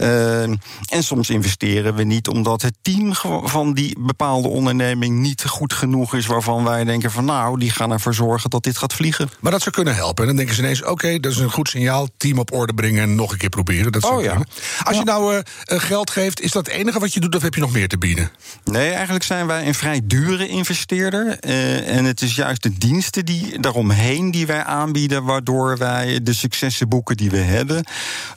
Uh, 0.01 0.43
en 0.43 0.59
soms 0.99 1.31
investeren 1.31 1.95
we 1.95 2.03
niet 2.03 2.29
omdat 2.29 2.63
het 2.63 2.75
team 2.83 3.15
van 3.45 3.75
die 3.75 3.97
bepaalde 4.01 4.49
onderneming 4.49 5.19
niet 5.19 5.45
goed 5.47 5.73
genoeg 5.73 6.15
is. 6.15 6.27
Waarvan 6.27 6.65
wij 6.65 6.85
denken 6.85 7.11
van 7.11 7.25
nou, 7.25 7.59
die 7.59 7.71
gaan 7.71 7.93
ervoor 7.93 8.15
zorgen 8.15 8.51
dat 8.51 8.63
dit 8.63 8.79
gaat 8.79 8.95
vliegen. 8.95 9.31
Maar 9.41 9.53
dat 9.53 9.63
zou 9.63 9.75
kunnen 9.75 9.95
helpen. 9.95 10.21
En 10.23 10.27
dan 10.29 10.37
denken 10.37 10.55
ze 10.55 10.61
ineens: 10.63 10.85
oké, 10.85 11.19
dat 11.21 11.33
is 11.33 11.39
een 11.39 11.51
goed 11.51 11.69
signaal. 11.69 11.85
Team 12.17 12.39
op 12.39 12.53
orde 12.53 12.75
bringen 12.75 13.03
en 13.03 13.15
nog 13.15 13.33
een 13.33 13.39
keer 13.39 13.49
proberen. 13.49 13.93
Dat 13.93 14.05
Oh 14.05 14.23
ja. 14.23 14.45
Als 14.83 14.97
je 14.97 15.05
nou 15.05 15.35
eh, 15.35 15.41
eh, 15.65 15.81
geld 15.83 16.11
geeft, 16.11 16.41
is 16.41 16.51
dat 16.51 16.67
het 16.67 16.75
enige 16.75 16.99
wat 16.99 17.13
je 17.15 17.21
doet, 17.21 17.35
of 17.35 17.43
heb 17.43 17.55
je 17.55 17.61
nog 17.61 17.73
meer 17.73 17.89
te 17.89 17.99
bieden? 17.99 18.31
Nee, 18.65 18.91
eigenlijk 18.93 19.25
zijn 19.25 19.47
wij 19.47 19.67
een 19.67 19.75
vrij 19.75 20.01
dure 20.05 20.49
investeerder. 20.49 21.39
Eh, 21.41 21.97
en 21.97 22.05
het 22.05 22.21
is 22.23 22.35
juist 22.35 22.63
de 22.63 22.79
diensten 22.79 23.25
die 23.25 23.61
daaromheen 23.61 24.31
die 24.31 24.47
wij 24.47 24.65
aanbieden, 24.65 25.25
waardoor 25.25 25.79
wij 25.79 26.21
de 26.23 26.33
successen 26.33 26.89
boeken 26.89 27.17
die 27.17 27.31
we 27.31 27.37
hebben. 27.39 27.85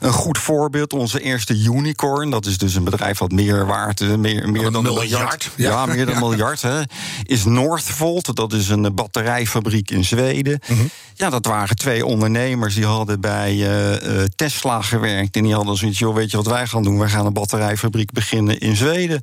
Een 0.00 0.12
goed 0.12 0.38
voorbeeld, 0.38 0.92
onze 0.92 1.20
eerste 1.22 1.54
unicorn, 1.54 2.30
dat 2.30 2.46
is 2.46 2.58
dus 2.58 2.74
een 2.74 2.84
bedrijf 2.84 3.18
wat 3.18 3.30
meer 3.32 3.66
waard, 3.66 4.00
eh, 4.00 4.08
meer, 4.14 4.50
meer 4.50 4.62
dan 4.70 4.74
een 4.74 4.82
miljard. 4.82 5.10
miljard. 5.10 5.50
Ja, 5.56 5.70
Ja. 5.70 5.86
meer 5.86 6.06
dan 6.06 6.14
een 6.14 6.20
Ja. 6.22 6.28
miljard. 6.28 6.62
Hè, 6.62 6.80
is 7.22 7.44
Northvolt, 7.44 8.36
dat 8.36 8.52
is 8.52 8.68
een 8.68 8.94
batterijfabriek 8.94 9.90
in 9.90 10.04
Zweden. 10.04 10.60
Mhm. 10.68 10.80
Ja, 11.14 11.30
dat 11.30 11.46
waren 11.46 11.76
twee 11.76 12.06
ondernemers 12.06 12.74
die 12.74 12.86
hadden 12.86 13.20
bij 13.20 13.39
eh, 13.48 14.22
eh, 14.22 14.28
Tesla 14.36 14.82
gewerkt. 14.82 15.36
En 15.36 15.42
die 15.42 15.54
hadden 15.54 15.76
zoiets, 15.76 15.98
joh, 15.98 16.14
weet 16.14 16.30
je 16.30 16.36
wat 16.36 16.46
wij 16.46 16.66
gaan 16.66 16.82
doen? 16.82 16.98
Wij 16.98 17.08
gaan 17.08 17.26
een 17.26 17.32
batterijfabriek 17.32 18.12
beginnen 18.12 18.58
in 18.58 18.76
Zweden. 18.76 19.22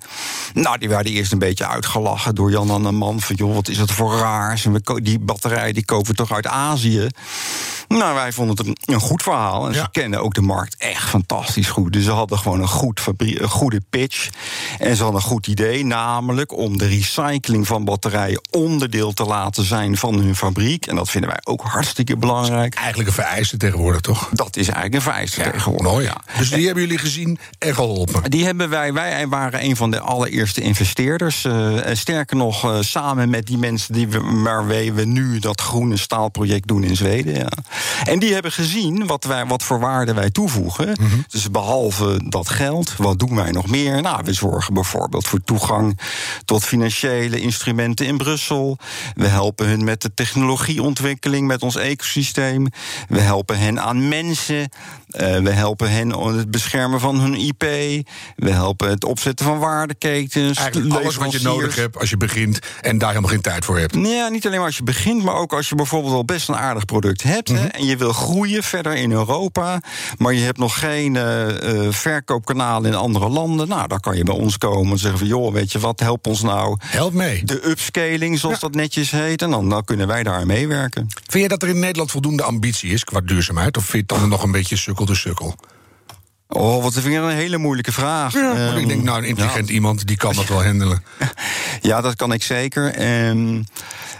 Nou, 0.54 0.78
die 0.78 0.90
werden 0.90 1.12
eerst 1.12 1.32
een 1.32 1.40
beetje 1.40 1.68
uitgelachen 1.68 2.36
door 2.36 2.52
Jan 2.52 2.70
en 2.70 2.84
de 2.84 2.92
man. 2.92 3.22
Van, 3.22 3.36
joh, 3.36 3.54
wat 3.54 3.68
is 3.68 3.78
dat 3.78 3.92
voor 3.92 4.18
raars? 4.18 4.66
En 4.66 4.72
we 4.72 5.02
die 5.02 5.20
batterij 5.20 5.72
die 5.72 5.86
kopen 5.86 6.08
we 6.12 6.14
toch 6.18 6.32
uit 6.32 6.48
Azië? 6.48 7.08
Nou, 7.88 8.16
wij 8.16 8.32
vonden 8.32 8.58
het 8.58 8.68
een, 8.68 8.94
een 8.94 9.00
goed 9.00 9.24
verhaal. 9.24 9.68
En 9.68 9.74
Ja. 9.74 9.82
ze 9.82 9.88
kennen 9.92 10.22
ook 10.24 10.34
de 10.34 10.42
markt 10.42 10.76
echt 10.78 11.10
fantastisch 11.10 11.68
goed. 11.70 11.94
Dus 11.94 12.04
ze 12.04 12.12
hadden 12.12 12.38
gewoon 12.38 12.62
een, 12.62 12.68
goed 12.68 13.02
een 13.18 13.50
goede 13.50 13.82
pitch. 13.90 14.30
En 14.80 14.96
ze 14.96 15.04
hadden 15.04 15.22
een 15.22 15.28
goed 15.28 15.48
idee, 15.48 15.86
namelijk 15.86 16.58
om 16.58 16.78
de 16.78 16.88
recycling 16.88 17.68
van 17.68 17.86
batterijen 17.86 18.42
onderdeel 18.52 19.14
te 19.14 19.24
laten 19.24 19.64
zijn 19.64 19.98
van 19.98 20.20
hun 20.20 20.36
fabriek. 20.36 20.86
En 20.88 20.96
dat 20.96 21.10
vinden 21.10 21.30
wij 21.30 21.40
ook 21.44 21.62
hartstikke 21.62 22.18
belangrijk. 22.18 22.76
Eigenlijk 22.76 23.08
een 23.10 23.16
vereiste 23.16 23.58
tegenwoordig, 23.58 24.02
toch? 24.08 24.30
Dat 24.32 24.56
is 24.56 24.66
eigenlijk 24.68 24.96
een 24.96 25.02
vereiste 25.02 25.42
tegenwoordig. 25.42 25.92
Mooi. 25.92 26.10
Dus 26.38 26.50
die 26.50 26.66
hebben 26.66 26.84
jullie 26.84 26.98
gezien 26.98 27.40
en 27.60 27.74
geholpen. 27.74 28.32
Die 28.32 28.46
hebben 28.46 28.70
wij, 28.70 28.94
wij 28.94 29.28
waren 29.28 29.64
een 29.64 29.76
van 29.76 29.92
de 29.92 30.00
allereerste 30.00 30.62
investeerders. 30.62 31.46
Eh, 31.46 31.76
sterker 31.92 32.38
nog, 32.38 32.64
eh, 32.64 32.78
samen 32.82 33.30
met 33.30 33.48
die 33.48 33.58
mensen 33.58 33.94
die 33.94 34.08
we, 34.08 34.20
waarmee 34.44 34.94
we 34.94 35.06
nu 35.06 35.40
dat 35.40 35.62
groene 35.62 35.98
staalproject 35.98 36.68
doen 36.68 36.84
in 36.84 36.96
Zweden. 36.96 37.34
Ja. 37.34 37.50
En 38.04 38.20
die 38.20 38.34
hebben 38.34 38.52
gezien 38.52 39.06
wat, 39.08 39.24
wij, 39.24 39.46
wat 39.46 39.64
voor 39.64 39.80
waarde 39.80 40.14
wij 40.14 40.30
toevoegen. 40.30 40.98
Dus 41.28 41.52
behalve 41.52 42.22
dat 42.30 42.50
geld, 42.50 42.96
wat 42.98 43.20
doen 43.20 43.36
wij 43.36 43.52
nog 43.52 43.68
meer? 43.68 44.02
Nou, 44.02 44.22
we 44.24 44.34
zorgen 44.34 44.74
bijvoorbeeld 44.74 45.28
voor 45.28 45.42
toegang 45.44 46.00
tot 46.46 46.64
financiële 46.64 47.40
instrumenten 47.40 48.06
in 48.06 48.18
Brussel. 48.18 48.78
We 49.16 49.28
helpen 49.28 49.68
hun 49.68 49.84
met 49.84 50.02
de 50.02 50.14
technologieontwikkeling, 50.14 51.48
met 51.48 51.64
ons 51.64 51.76
ecosysteem. 51.76 52.68
We 53.08 53.20
helpen 53.20 53.60
hen 53.60 53.82
aan 53.82 53.97
mensen. 53.98 54.70
Eh, 55.08 55.38
we 55.38 55.50
helpen 55.50 55.92
hen 55.92 56.14
om 56.14 56.38
het 56.38 56.52
beschermen 56.52 57.00
van 57.00 57.20
hun 57.20 57.34
IP. 57.34 57.62
We 58.36 58.52
helpen 58.52 58.90
het 58.90 59.04
opzetten 59.04 59.46
van 59.46 59.60
waardeketens. 59.60 60.58
Eigenlijk 60.58 60.94
alles 60.94 61.16
wat 61.16 61.32
je 61.32 61.42
nodig 61.42 61.76
hebt 61.76 61.98
als 61.98 62.10
je 62.10 62.18
begint 62.18 62.60
en 62.82 62.98
daar 62.98 63.10
helemaal 63.10 63.30
geen 63.30 63.42
tijd 63.42 63.66
voor 63.66 63.78
hebt. 63.78 63.96
Ja, 63.96 64.28
niet 64.28 64.46
alleen 64.46 64.58
maar 64.58 64.68
als 64.68 64.78
je 64.78 64.84
begint, 64.84 65.24
maar 65.24 65.36
ook 65.36 65.54
als 65.54 65.70
je 65.70 65.76
bijvoorbeeld 65.76 66.14
al 66.14 66.26
best 66.26 66.50
een 66.50 66.56
aardig 66.56 66.86
product 66.86 67.24
hebt. 67.24 67.50
Mhm. 67.50 67.62
hè, 67.62 67.68
en 67.68 67.86
je 67.86 67.98
wil 67.98 68.14
groeien 68.14 68.64
verder 68.64 68.96
in 68.96 69.12
Europa. 69.12 69.82
Maar 70.18 70.34
je 70.34 70.42
hebt 70.42 70.58
nog 70.58 70.80
geen 70.80 71.16
eh, 71.16 71.46
verkoopkanalen 71.90 72.92
in 72.92 72.98
andere 72.98 73.30
landen. 73.30 73.68
Nou, 73.68 73.88
dan 73.88 74.00
kan 74.00 74.18
je 74.18 74.24
bij 74.24 74.36
ons 74.36 74.58
komen 74.58 74.92
en 74.92 74.98
zeggen 74.98 75.20
van 75.20 75.28
joh, 75.28 75.54
weet 75.54 75.72
je 75.72 75.80
wat, 75.80 76.00
help 76.00 76.28
ons 76.28 76.42
nou. 76.42 76.78
Help 76.80 77.14
mee. 77.14 77.44
De 77.44 77.68
upscaling, 77.70 78.40
zoals 78.40 78.60
dat 78.60 78.76
netjes 78.76 79.12
heet. 79.12 79.42
En 79.42 79.50
dan, 79.50 79.70
dan 79.70 79.84
kunnen 79.84 80.08
wij 80.08 80.24
daar 80.24 80.36
aan 80.40 80.48
meewerken. 80.48 81.08
Vind 81.28 81.44
je 81.44 81.50
dat 81.50 81.64
er 81.64 81.70
in 81.70 81.80
Nederland 81.80 82.12
voldoende 82.12 82.44
ambitie 82.44 82.92
is 82.92 83.04
qua 83.04 83.22
duurzaamheid? 83.22 83.77
Of 83.78 83.86
vind 83.86 84.10
je 84.10 84.14
het 84.16 84.22
dan 84.22 84.30
nog 84.30 84.44
een 84.44 84.52
beetje 84.52 84.76
sukkel 84.76 85.06
de 85.06 85.16
sukkel? 85.16 85.56
Oh, 86.48 86.84
wat 86.84 86.94
vind 86.94 87.06
ik 87.06 87.14
een 87.14 87.30
hele 87.30 87.58
moeilijke 87.58 87.92
vraag. 87.92 88.34
Want 88.34 88.58
Ehm, 88.58 88.78
ik 88.78 88.88
denk, 88.88 89.04
nou, 89.04 89.18
een 89.18 89.28
intelligent 89.28 89.70
iemand 89.70 90.08
die 90.08 90.18
kan 90.18 90.36
dat 90.36 90.48
wel 90.48 90.64
handelen. 90.64 91.04
Ja, 91.82 92.02
dat 92.02 92.16
kan 92.16 92.34
ik 92.34 92.44
zeker. 92.44 92.94
Ehm, 92.94 93.64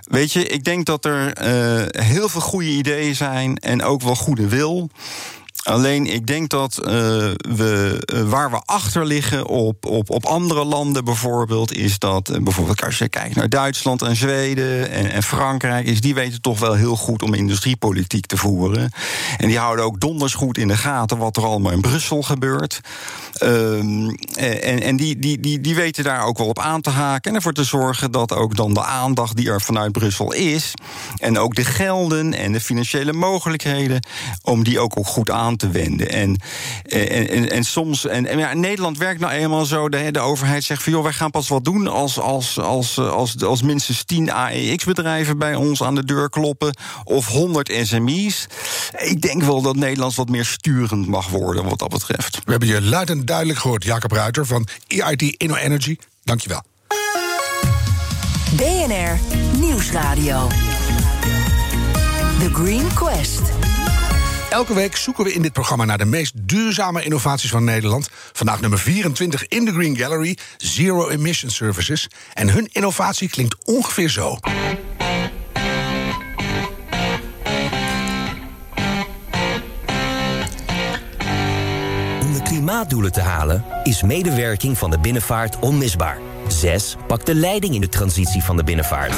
weet 0.04 0.34
je, 0.34 0.48
ik 0.48 0.64
denk 0.64 0.86
dat 0.86 1.06
er 1.06 1.34
eh, 1.34 2.04
heel 2.06 2.30
veel 2.30 2.42
goede 2.42 2.70
ideeën 2.70 3.16
zijn 3.16 3.58
en 3.58 3.84
ook 3.84 4.02
wel 4.02 4.16
goede 4.16 4.48
wil. 4.48 4.90
Alleen 5.68 6.06
ik 6.14 6.28
denk 6.28 6.50
dat 6.50 6.78
eh, 6.78 6.94
we, 7.38 8.02
eh, 8.06 8.22
waar 8.22 8.52
we 8.52 8.62
achter 8.66 9.06
liggen 9.06 9.46
op, 9.46 9.86
op, 9.86 10.10
op 10.10 10.26
andere 10.26 10.66
landen 10.66 11.06
bijvoorbeeld, 11.06 11.74
is 11.74 12.00
dat 12.00 12.30
eh, 12.30 12.42
bijvoorbeeld 12.42 12.84
als 12.84 12.98
je 12.98 13.10
kijkt 13.10 13.36
naar 13.36 13.50
Duitsland 13.50 14.02
en 14.02 14.16
Zweden 14.16 14.92
en, 14.92 15.12
en 15.12 15.24
Frankrijk, 15.24 15.86
is 15.86 16.02
die 16.02 16.14
weten 16.14 16.42
toch 16.42 16.60
wel 16.60 16.74
heel 16.74 16.96
goed 16.96 17.22
om 17.22 17.34
industriepolitiek 17.34 18.26
te 18.26 18.38
voeren. 18.38 18.92
En 19.38 19.48
die 19.48 19.58
houden 19.58 19.86
ook 19.86 20.00
donders 20.00 20.34
goed 20.34 20.58
in 20.58 20.68
de 20.68 20.78
gaten 20.78 21.18
wat 21.18 21.38
er 21.38 21.46
allemaal 21.46 21.72
in 21.72 21.82
Brussel 21.82 22.22
gebeurt. 22.22 22.82
Ehm, 23.34 24.10
en 24.36 24.82
en 24.82 24.98
die, 24.98 25.20
die, 25.20 25.40
die, 25.40 25.62
die 25.62 25.76
weten 25.76 26.04
daar 26.04 26.24
ook 26.24 26.38
wel 26.38 26.48
op 26.48 26.60
aan 26.60 26.82
te 26.82 26.90
haken 26.90 27.30
en 27.30 27.36
ervoor 27.36 27.54
te 27.54 27.64
zorgen 27.64 28.12
dat 28.12 28.34
ook 28.34 28.56
dan 28.56 28.74
de 28.74 28.84
aandacht 28.84 29.36
die 29.36 29.50
er 29.50 29.62
vanuit 29.62 29.92
Brussel 29.92 30.34
is, 30.34 30.74
en 31.18 31.38
ook 31.38 31.56
de 31.56 31.66
gelden 31.66 32.34
en 32.34 32.52
de 32.52 32.62
financiële 32.62 33.14
mogelijkheden, 33.14 34.06
om 34.44 34.64
die 34.64 34.80
ook, 34.80 34.98
ook 34.98 35.08
goed 35.08 35.32
aan 35.32 35.56
te 35.57 35.57
wenden. 35.62 36.10
En, 36.10 36.40
en, 36.84 37.30
en, 37.30 37.50
en 37.50 37.64
soms, 37.64 38.06
en, 38.06 38.26
en 38.26 38.38
ja, 38.38 38.54
Nederland 38.54 38.98
werkt 38.98 39.20
nou 39.20 39.34
eenmaal 39.34 39.66
zo, 39.66 39.90
de, 39.90 40.12
de 40.12 40.20
overheid 40.20 40.64
zegt 40.64 40.84
van 40.84 40.94
joh, 40.94 41.04
wij 41.04 41.14
gaan 41.14 41.32
pas 41.32 41.48
wat 41.48 41.66
doen 41.66 41.88
als, 41.88 42.20
als, 42.20 42.60
als, 42.60 42.98
als, 42.98 43.44
als 43.44 43.62
minstens 43.62 44.04
10 44.04 44.32
AEX-bedrijven 44.32 45.38
bij 45.38 45.56
ons 45.56 45.84
aan 45.84 45.96
de 45.96 46.06
deur 46.06 46.30
kloppen, 46.30 46.78
of 47.04 47.28
100 47.28 47.72
SME's. 47.82 48.48
Ik 48.98 49.22
denk 49.22 49.44
wel 49.44 49.62
dat 49.62 49.76
Nederland 49.76 50.16
wat 50.16 50.30
meer 50.30 50.46
sturend 50.46 51.08
mag 51.08 51.30
worden 51.30 51.64
wat 51.64 51.80
dat 51.80 51.90
betreft. 51.90 52.40
We 52.46 52.52
hebben 52.52 52.70
je 52.70 52.82
luid 52.82 53.10
en 53.10 53.26
duidelijk 53.26 53.60
gehoord, 53.60 53.84
Jacob 53.84 54.12
Ruiter 54.12 54.46
van 54.46 54.68
EIT 54.88 55.22
Inno 55.22 55.56
Energy. 55.56 55.96
Dankjewel. 56.24 56.62
BNR 58.56 59.20
Nieuwsradio. 59.60 60.48
The 62.40 62.50
Green 62.54 62.94
Quest. 62.94 63.57
Elke 64.50 64.74
week 64.74 64.96
zoeken 64.96 65.24
we 65.24 65.34
in 65.34 65.42
dit 65.42 65.54
programma 65.54 65.86
naar 65.86 65.98
de 65.98 66.06
meest 66.06 66.34
duurzame 66.36 67.04
innovaties 67.04 67.50
van 67.50 67.64
Nederland. 67.64 68.10
Vandaag 68.32 68.62
nummer 68.62 68.80
24 68.80 69.48
in 69.48 69.66
de 69.66 69.72
Green 69.72 69.98
Gallery, 69.98 70.38
Zero 70.58 71.10
Emission 71.10 71.52
Services. 71.52 72.08
En 72.34 72.50
hun 72.50 72.70
innovatie 72.72 73.30
klinkt 73.30 73.56
ongeveer 73.66 74.10
zo. 74.10 74.38
Om 82.22 82.34
de 82.34 82.42
klimaatdoelen 82.44 83.12
te 83.12 83.22
halen 83.22 83.66
is 83.84 84.02
medewerking 84.02 84.78
van 84.78 84.90
de 84.90 85.00
binnenvaart 85.00 85.60
onmisbaar. 85.60 86.18
6. 86.48 86.96
Pak 87.08 87.26
de 87.26 87.36
leiding 87.36 87.74
in 87.74 87.82
de 87.82 87.90
transitie 87.90 88.44
van 88.44 88.58
de 88.58 88.64
binnenvaart. 88.64 89.14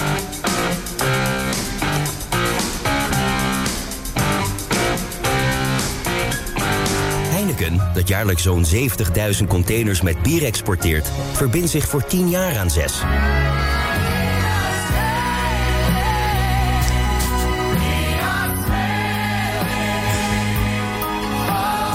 Dat 7.93 8.07
jaarlijks 8.07 8.43
zo'n 8.43 8.65
70.000 8.65 9.47
containers 9.47 10.01
met 10.01 10.21
bier 10.21 10.45
exporteert, 10.45 11.11
verbindt 11.31 11.69
zich 11.69 11.87
voor 11.87 12.05
10 12.05 12.29
jaar 12.29 12.57
aan 12.57 12.69
6. 12.69 13.03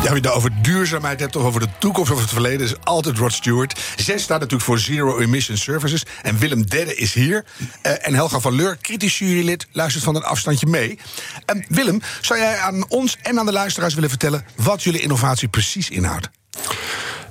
Ja, 0.05 0.31
over 0.31 0.51
duurzaamheid 0.65 1.21
hebt 1.21 1.37
of 1.37 1.45
over 1.45 1.61
de 1.61 1.69
toekomst 1.79 2.11
of 2.13 2.21
het 2.21 2.31
verleden, 2.31 2.67
is 2.67 2.75
altijd 2.85 3.19
Rod 3.19 3.33
Stewart. 3.33 3.81
Zes 3.97 4.23
staat 4.23 4.41
natuurlijk 4.41 4.65
voor 4.65 4.79
Zero 4.79 5.19
Emission 5.19 5.57
Services. 5.57 6.03
En 6.23 6.39
Willem 6.39 6.67
Dedde 6.67 6.95
is 6.95 7.15
hier. 7.15 7.45
Eh, 7.83 8.07
en 8.07 8.15
Helga 8.15 8.41
van 8.41 8.55
Leur, 8.55 8.77
kritisch 8.77 9.19
jurylid, 9.19 9.67
luistert 9.73 10.05
van 10.05 10.17
een 10.17 10.25
afstandje 10.25 10.67
mee. 10.67 10.99
En 11.47 11.65
Willem, 11.69 12.03
zou 12.21 12.41
jij 12.41 12.57
aan 12.57 12.89
ons 12.89 13.17
en 13.23 13.39
aan 13.39 13.47
de 13.47 13.53
luisteraars 13.53 13.95
willen 13.95 14.11
vertellen 14.11 14.45
wat 14.57 14.83
jullie 14.83 15.01
innovatie 15.01 15.49
precies 15.49 15.91
inhoudt? 15.91 16.31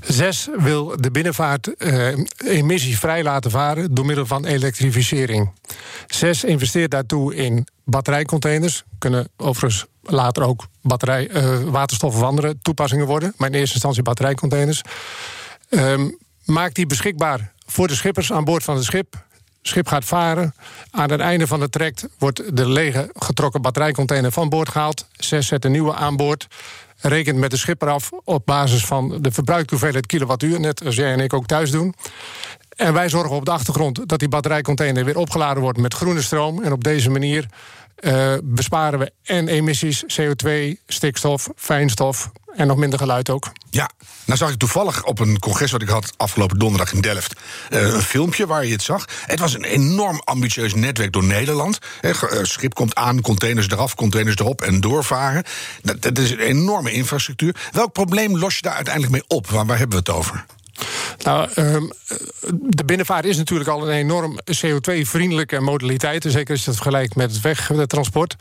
Zes 0.08 0.48
wil 0.58 0.96
de 1.00 1.12
binnenvaart 1.12 1.76
eh, 1.76 2.08
emissievrij 2.38 3.24
laten 3.24 3.52
varen 3.52 3.94
door 3.94 4.06
middel 4.06 4.26
van 4.26 4.46
elektrificering. 4.46 5.52
Zes 6.08 6.44
investeert 6.44 6.92
daartoe 6.92 7.36
in 7.36 7.68
batterijcontainers. 7.84 8.84
Kunnen 8.98 9.30
overigens 9.38 9.86
later 10.02 10.44
ook 10.44 10.68
batterij, 10.82 11.30
eh, 11.30 11.60
waterstof 11.64 12.16
of 12.16 12.22
andere 12.22 12.56
toepassingen 12.62 13.06
worden. 13.06 13.34
Maar 13.38 13.50
in 13.50 13.56
eerste 13.56 13.74
instantie 13.74 14.04
batterijcontainers. 14.04 14.82
Ehm, 15.70 16.10
maakt 16.46 16.76
die 16.76 16.86
beschikbaar 16.86 17.52
voor 17.66 17.88
de 17.88 17.96
schippers 17.96 18.32
aan 18.32 18.44
boord 18.44 18.64
van 18.64 18.76
het 18.76 18.86
schip. 18.86 19.26
Schip 19.62 19.88
gaat 19.88 20.06
varen. 20.06 20.54
Aan 20.92 21.12
het 21.12 21.20
einde 21.20 21.48
van 21.48 21.62
het 21.62 21.72
traject 21.72 22.08
wordt 22.18 22.58
de 22.58 22.70
lege 22.70 23.10
getrokken 23.14 23.62
batterijcontainer 23.62 24.32
van 24.32 24.50
boord 24.50 24.70
gehaald. 24.70 25.08
Zes 25.12 25.48
zet 25.48 25.66
een 25.66 25.72
nieuwe 25.72 25.94
aan 25.94 26.16
boord 26.16 26.48
rekent 27.10 27.38
met 27.38 27.52
de 27.52 27.58
schipper 27.58 27.90
af 27.90 28.12
op 28.24 28.46
basis 28.46 28.86
van 28.86 29.18
de 29.22 29.32
verbruikte 29.32 29.70
hoeveelheid 29.70 30.06
kilowattuur, 30.06 30.60
net 30.60 30.86
als 30.86 30.96
jij 30.96 31.14
en 31.14 31.20
ik 31.20 31.34
ook 31.34 31.46
thuis 31.46 31.72
doen. 31.72 31.94
En 32.76 32.94
wij 32.94 33.10
zorgen 33.10 33.36
op 33.36 33.46
de 33.46 33.52
achtergrond 33.52 34.10
dat 34.10 34.20
die 34.20 34.28
batterijcontainer 34.28 35.06
weer 35.06 35.18
opgeladen 35.18 35.64
wordt 35.64 35.78
met 35.78 35.94
groene 35.94 36.22
stroom. 36.22 36.64
En 36.64 36.72
op 36.72 36.84
deze 36.84 37.10
manier 37.10 37.46
eh, 37.96 38.34
besparen 38.44 39.00
we 39.00 39.12
en 39.24 39.48
emissies, 39.48 40.04
CO2, 40.20 40.50
stikstof, 40.88 41.50
fijnstof 41.56 42.32
en 42.56 42.68
nog 42.68 42.78
minder 42.78 43.00
geluid 43.00 43.30
ook. 43.30 43.52
Ja, 43.70 43.90
nou 44.26 44.38
zag 44.38 44.50
ik 44.52 44.58
toevallig 44.58 45.06
op 45.06 45.20
een 45.20 45.40
congres 45.40 45.72
wat 45.72 45.82
ik 45.82 45.88
had 45.90 46.14
afgelopen 46.18 46.60
donderdag 46.60 46.94
in 46.94 47.02
Delft... 47.02 47.34
eh, 47.70 47.82
een 47.82 48.02
filmpje 48.02 48.48
waar 48.48 48.66
je 48.66 48.72
het 48.72 48.82
zag. 48.82 49.06
Het 49.26 49.40
was 49.40 49.54
een 49.54 49.64
enorm 49.64 50.22
ambitieus 50.24 50.74
netwerk 50.74 51.12
door 51.14 51.24
Nederland. 51.24 51.80
Hè, 52.02 52.14
ge- 52.14 52.28
eh, 52.30 52.44
schip 52.44 52.74
komt 52.74 52.96
aan, 52.96 53.22
containers 53.22 53.70
eraf, 53.70 53.96
containers 53.96 54.36
erop 54.36 54.62
en 54.62 54.82
doorvaren. 54.82 55.44
Dat, 55.82 56.18
is 56.18 56.32
een 56.32 56.40
enorme 56.40 56.92
infrastructuur. 56.92 57.56
Welk 57.72 57.92
probleem 57.94 58.38
los 58.38 58.56
je 58.56 58.62
daar 58.62 58.74
uiteindelijk 58.76 59.14
mee 59.14 59.24
op? 59.38 59.48
Waar 59.50 59.66
hebben 59.68 59.90
we 59.90 59.96
het 59.96 60.10
over? 60.10 60.46
Nou, 61.24 61.50
ehm, 61.56 61.84
de 62.60 62.86
binnenvaart 62.86 63.26
is 63.26 63.38
natuurlijk 63.38 63.70
al 63.70 63.88
een 63.88 63.96
enorm 63.96 64.40
CO2-vriendelijke 64.62 65.60
modaliteit. 65.60 66.26
Zeker 66.28 66.52
als 66.52 66.64
je 66.64 66.70
het 66.70 66.80
vergelijkt 66.80 67.16
met 67.16 67.32
het 67.32 67.42
wegtransport. 67.42 68.36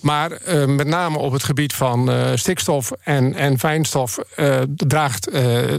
Maar 0.00 0.30
uh, 0.48 0.64
met 0.64 0.86
name 0.86 1.18
op 1.18 1.32
het 1.32 1.42
gebied 1.44 1.74
van 1.74 2.10
uh, 2.10 2.30
stikstof 2.34 2.92
en, 3.02 3.34
en 3.34 3.58
fijnstof 3.58 4.18
uh, 4.36 4.56
draagt, 4.76 5.30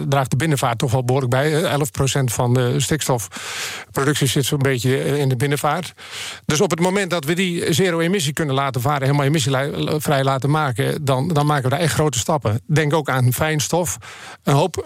draagt 0.09 0.29
de 0.29 0.35
binnenvaart 0.35 0.77
toch 0.77 0.91
wel 0.91 1.03
behoorlijk 1.03 1.31
bij. 1.31 1.61
11% 1.61 2.23
van 2.23 2.53
de 2.53 2.79
stikstofproductie 2.79 4.27
zit 4.27 4.45
zo'n 4.45 4.57
beetje 4.57 5.17
in 5.17 5.29
de 5.29 5.35
binnenvaart. 5.35 5.93
Dus 6.45 6.61
op 6.61 6.69
het 6.69 6.79
moment 6.79 7.09
dat 7.09 7.25
we 7.25 7.33
die 7.33 7.73
zero-emissie 7.73 8.33
kunnen 8.33 8.55
laten 8.55 8.81
varen, 8.81 9.01
helemaal 9.01 9.25
emissievrij 9.25 10.23
laten 10.23 10.49
maken, 10.49 11.05
dan, 11.05 11.27
dan 11.27 11.45
maken 11.45 11.63
we 11.63 11.69
daar 11.69 11.79
echt 11.79 11.93
grote 11.93 12.19
stappen. 12.19 12.61
Denk 12.65 12.93
ook 12.93 13.09
aan 13.09 13.33
fijnstof. 13.33 13.97
Een 14.43 14.53
hoop 14.53 14.85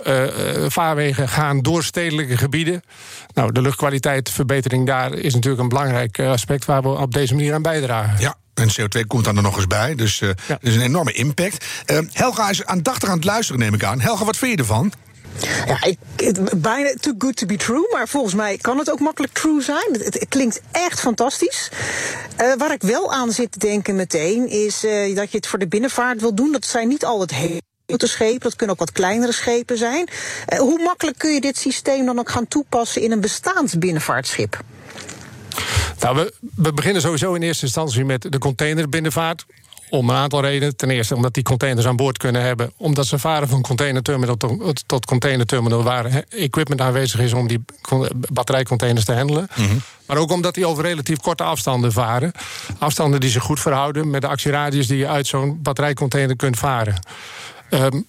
vaarwegen 0.68 1.28
gaan 1.28 1.62
door 1.62 1.84
stedelijke 1.84 2.38
gebieden. 2.38 2.82
Nou, 3.34 3.52
de 3.52 3.62
luchtkwaliteitverbetering 3.62 4.86
daar 4.86 5.14
is 5.14 5.34
natuurlijk 5.34 5.62
een 5.62 5.70
belangrijk 5.70 6.20
aspect 6.20 6.66
waar 6.66 6.82
we 6.82 6.90
op 6.90 7.14
deze 7.14 7.34
manier 7.34 7.54
aan 7.54 7.62
bijdragen. 7.62 8.20
Ja. 8.20 8.36
En 8.62 8.82
CO2 8.82 9.08
komt 9.08 9.26
dan 9.26 9.38
er 9.38 9.44
nog 9.44 9.56
eens 9.56 9.68
bij. 9.68 9.96
Dus 9.96 10.22
uh, 10.22 10.30
ja. 10.48 10.58
is 10.62 10.76
een 10.76 10.82
enorme 10.82 11.12
impact. 11.12 11.66
Uh, 11.92 12.00
Helga 12.12 12.50
is 12.50 12.66
aandachtig 12.66 13.10
aan 13.10 13.16
het 13.16 13.26
luisteren, 13.26 13.62
neem 13.62 13.74
ik 13.74 13.84
aan. 13.84 14.00
Helga, 14.00 14.26
wat 14.26 14.38
vind 14.38 14.52
je 14.52 14.58
ervan? 14.58 14.92
Ja, 15.66 15.84
ik, 15.84 15.98
bijna 16.62 16.94
too 17.00 17.14
good 17.18 17.36
to 17.36 17.46
be 17.46 17.56
true. 17.56 17.88
Maar 17.92 18.08
volgens 18.08 18.34
mij 18.34 18.58
kan 18.58 18.78
het 18.78 18.92
ook 18.92 19.00
makkelijk 19.00 19.34
true 19.34 19.62
zijn. 19.62 19.88
Het, 19.92 20.14
het 20.14 20.26
klinkt 20.30 20.62
echt 20.72 21.00
fantastisch. 21.00 21.72
Uh, 22.42 22.54
waar 22.58 22.72
ik 22.72 22.82
wel 22.82 23.14
aan 23.14 23.32
zit 23.32 23.52
te 23.52 23.60
denken 23.60 23.96
meteen... 23.96 24.48
is 24.48 24.84
uh, 24.84 25.16
dat 25.16 25.32
je 25.32 25.38
het 25.38 25.48
voor 25.48 25.60
de 25.60 25.68
binnenvaart 25.68 26.22
wil 26.22 26.36
doen. 26.36 26.52
Dat 26.52 26.66
zijn 26.66 26.88
niet 26.88 27.06
al 27.06 27.20
het 27.20 27.32
hele 27.32 27.62
grote 27.86 28.08
schepen. 28.08 28.40
Dat 28.40 28.56
kunnen 28.56 28.76
ook 28.76 28.82
wat 28.82 28.92
kleinere 28.92 29.32
schepen 29.32 29.78
zijn. 29.78 30.08
Uh, 30.54 30.60
hoe 30.60 30.84
makkelijk 30.84 31.18
kun 31.18 31.34
je 31.34 31.42
dit 31.42 31.58
systeem 31.58 32.06
dan 32.06 32.20
ook 32.20 32.30
gaan 32.30 32.48
toepassen... 32.48 33.02
in 33.02 33.12
een 33.12 33.22
bestaand 33.22 33.80
binnenvaartschip? 33.80 34.60
Nou, 36.02 36.16
we, 36.16 36.34
we 36.56 36.74
beginnen 36.74 37.02
sowieso 37.02 37.34
in 37.34 37.42
eerste 37.42 37.66
instantie 37.66 38.06
met 38.06 38.22
de 38.30 38.38
containerbinnenvaart. 38.38 39.46
Om 39.90 40.10
een 40.10 40.16
aantal 40.16 40.42
redenen. 40.42 40.76
Ten 40.76 40.90
eerste 40.90 41.16
omdat 41.16 41.34
die 41.34 41.44
containers 41.44 41.88
aan 41.88 41.96
boord 41.96 42.18
kunnen 42.18 42.42
hebben. 42.42 42.72
Omdat 42.78 43.08
ze 43.08 43.20
varen 43.20 43.48
van 43.48 43.62
containerterminal 43.62 44.38
tot, 44.38 44.84
tot 44.86 45.06
containerterminal... 45.06 45.84
waar 45.84 46.24
equipment 46.30 46.82
aanwezig 46.82 47.20
is 47.20 47.34
om 47.34 47.48
die 47.48 47.64
batterijcontainers 48.30 49.06
te 49.06 49.14
handelen. 49.14 49.48
Mm 49.56 49.66
-hmm. 49.66 49.82
Maar 50.06 50.18
ook 50.18 50.32
omdat 50.32 50.54
die 50.54 50.66
over 50.66 50.84
relatief 50.84 51.20
korte 51.20 51.44
afstanden 51.44 51.92
varen. 51.92 52.32
Afstanden 52.78 53.20
die 53.20 53.30
zich 53.30 53.44
goed 53.44 53.60
verhouden 53.60 54.10
met 54.10 54.22
de 54.22 54.28
actieradius... 54.28 54.88
die 54.88 54.98
je 54.98 55.08
uit 55.08 55.28
zo'n 55.28 55.60
batterijcontainer 55.62 56.36
kunt 56.36 56.58
varen. 56.58 57.00
Um, 57.70 58.06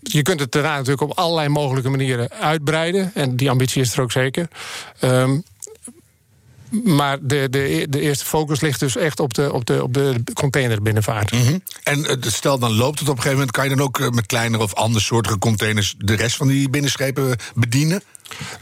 je 0.00 0.22
kunt 0.22 0.40
het 0.40 0.52
daarna 0.52 0.76
natuurlijk 0.76 1.02
op 1.02 1.18
allerlei 1.18 1.48
mogelijke 1.48 1.88
manieren 1.88 2.30
uitbreiden. 2.30 3.10
En 3.14 3.36
die 3.36 3.50
ambitie 3.50 3.82
is 3.82 3.92
er 3.92 4.02
ook 4.02 4.12
zeker. 4.12 4.48
Um, 5.00 5.44
maar 6.70 7.18
de, 7.20 7.46
de, 7.50 7.86
de 7.90 8.00
eerste 8.00 8.24
focus 8.24 8.60
ligt 8.60 8.80
dus 8.80 8.96
echt 8.96 9.20
op 9.20 9.34
de, 9.34 9.52
op 9.52 9.66
de, 9.66 9.82
op 9.82 9.94
de 9.94 10.14
containerbinnenvaart. 10.34 11.32
Mm 11.32 11.40
-hmm. 11.40 11.62
En 11.82 12.18
stel 12.20 12.58
dan 12.58 12.72
loopt 12.72 12.98
het 12.98 13.08
op 13.08 13.16
een 13.16 13.22
gegeven 13.22 13.38
moment, 13.38 13.50
kan 13.50 13.68
je 13.68 13.76
dan 13.76 13.84
ook 13.84 14.14
met 14.14 14.26
kleinere 14.26 14.62
of 14.62 14.74
andersoortige 14.74 15.38
containers 15.38 15.94
de 15.98 16.14
rest 16.14 16.36
van 16.36 16.48
die 16.48 16.70
binnenschepen 16.70 17.36
bedienen? 17.54 18.02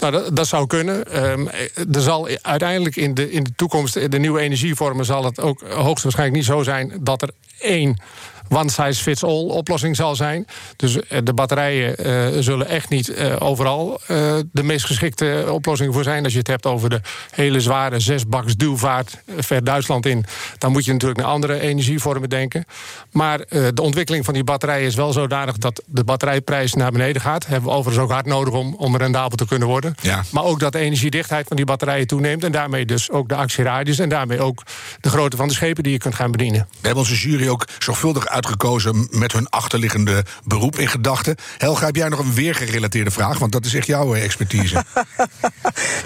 Nou, 0.00 0.12
dat, 0.12 0.36
dat, 0.36 0.46
zou 0.46 0.66
kunnen. 0.66 1.24
Um, 1.30 1.48
er 1.92 2.00
zal 2.00 2.28
uiteindelijk 2.42 2.96
in 2.96 3.14
de, 3.14 3.30
in 3.30 3.44
de 3.44 3.52
toekomst, 3.56 4.10
de 4.10 4.18
nieuwe 4.18 4.40
energievormen, 4.40 5.04
zal 5.04 5.24
het 5.24 5.40
ook 5.40 5.62
hoogstwaarschijnlijk 5.68 6.38
niet 6.38 6.48
zo 6.48 6.62
zijn 6.62 6.92
dat 7.00 7.22
er 7.22 7.30
één 7.58 8.00
one-size-fits-all 8.48 9.48
oplossing 9.48 9.96
zal 9.96 10.16
zijn. 10.16 10.46
Dus 10.76 11.00
eh, 11.00 11.18
de 11.24 11.32
batterijen 11.32 12.06
uh, 12.06 12.42
zullen 12.42 12.68
echt 12.68 12.88
niet 12.88 13.08
uh, 13.08 13.36
overal 13.38 14.00
uh, 14.10 14.34
de 14.52 14.62
meest 14.62 14.84
geschikte 14.84 15.46
oplossing 15.50 15.94
voor 15.94 16.02
zijn. 16.02 16.24
Als 16.24 16.32
je 16.32 16.38
het 16.38 16.46
hebt 16.46 16.66
over 16.66 16.90
de 16.90 17.00
hele 17.30 17.60
zware 17.60 18.00
zesbaks 18.00 18.56
duwvaart 18.56 19.22
ver 19.36 19.64
Duitsland 19.64 20.06
in... 20.06 20.24
dan 20.58 20.72
moet 20.72 20.84
je 20.84 20.92
natuurlijk 20.92 21.20
naar 21.20 21.28
andere 21.28 21.60
energievormen 21.60 22.28
denken. 22.28 22.64
Maar 23.10 23.38
de 23.48 23.82
ontwikkeling 23.82 24.24
van 24.24 24.34
die 24.34 24.44
batterijen 24.44 24.86
is 24.86 24.94
wel 24.94 25.12
zodanig... 25.12 25.58
dat 25.58 25.82
de 25.86 26.04
batterijprijs 26.04 26.74
naar 26.74 26.92
beneden 26.92 27.22
gaat. 27.22 27.46
Hebben 27.46 27.70
we 27.70 27.76
overigens 27.76 28.04
ook 28.04 28.10
hard 28.10 28.26
nodig 28.26 28.54
om, 28.54 28.74
om 28.74 28.96
rendabel 28.96 29.36
te 29.36 29.46
kunnen 29.46 29.68
worden. 29.68 29.94
Ja. 30.02 30.22
Maar 30.30 30.44
ook 30.44 30.60
dat 30.60 30.72
de 30.72 30.78
energiedichtheid 30.78 31.46
van 31.46 31.56
die 31.56 31.66
batterijen 31.66 32.06
toeneemt... 32.06 32.44
en 32.44 32.52
daarmee 32.52 32.84
dus 32.84 33.10
ook 33.10 33.28
de 33.28 33.34
actieradius... 33.34 33.98
en 33.98 34.08
daarmee 34.08 34.40
ook 34.40 34.62
de 35.00 35.08
grootte 35.08 35.36
van 35.36 35.48
de 35.48 35.54
schepen 35.54 35.82
die 35.82 35.92
je 35.92 35.98
kunt 35.98 36.14
gaan 36.14 36.30
bedienen. 36.30 36.66
We 36.70 36.86
hebben 36.86 37.02
onze 37.02 37.28
jury 37.28 37.48
ook 37.48 37.64
zorgvuldig 37.78 38.26
uitgekozen 38.36 39.08
met 39.10 39.32
hun 39.32 39.48
achterliggende 39.48 40.24
beroep 40.44 40.78
in 40.78 40.88
gedachten. 40.88 41.36
Helga, 41.58 41.86
heb 41.86 41.96
jij 41.96 42.08
nog 42.08 42.18
een 42.18 42.34
weergerelateerde 42.34 43.10
vraag? 43.10 43.38
Want 43.38 43.52
dat 43.52 43.64
is 43.64 43.74
echt 43.74 43.86
jouw 43.86 44.14
expertise. 44.14 44.84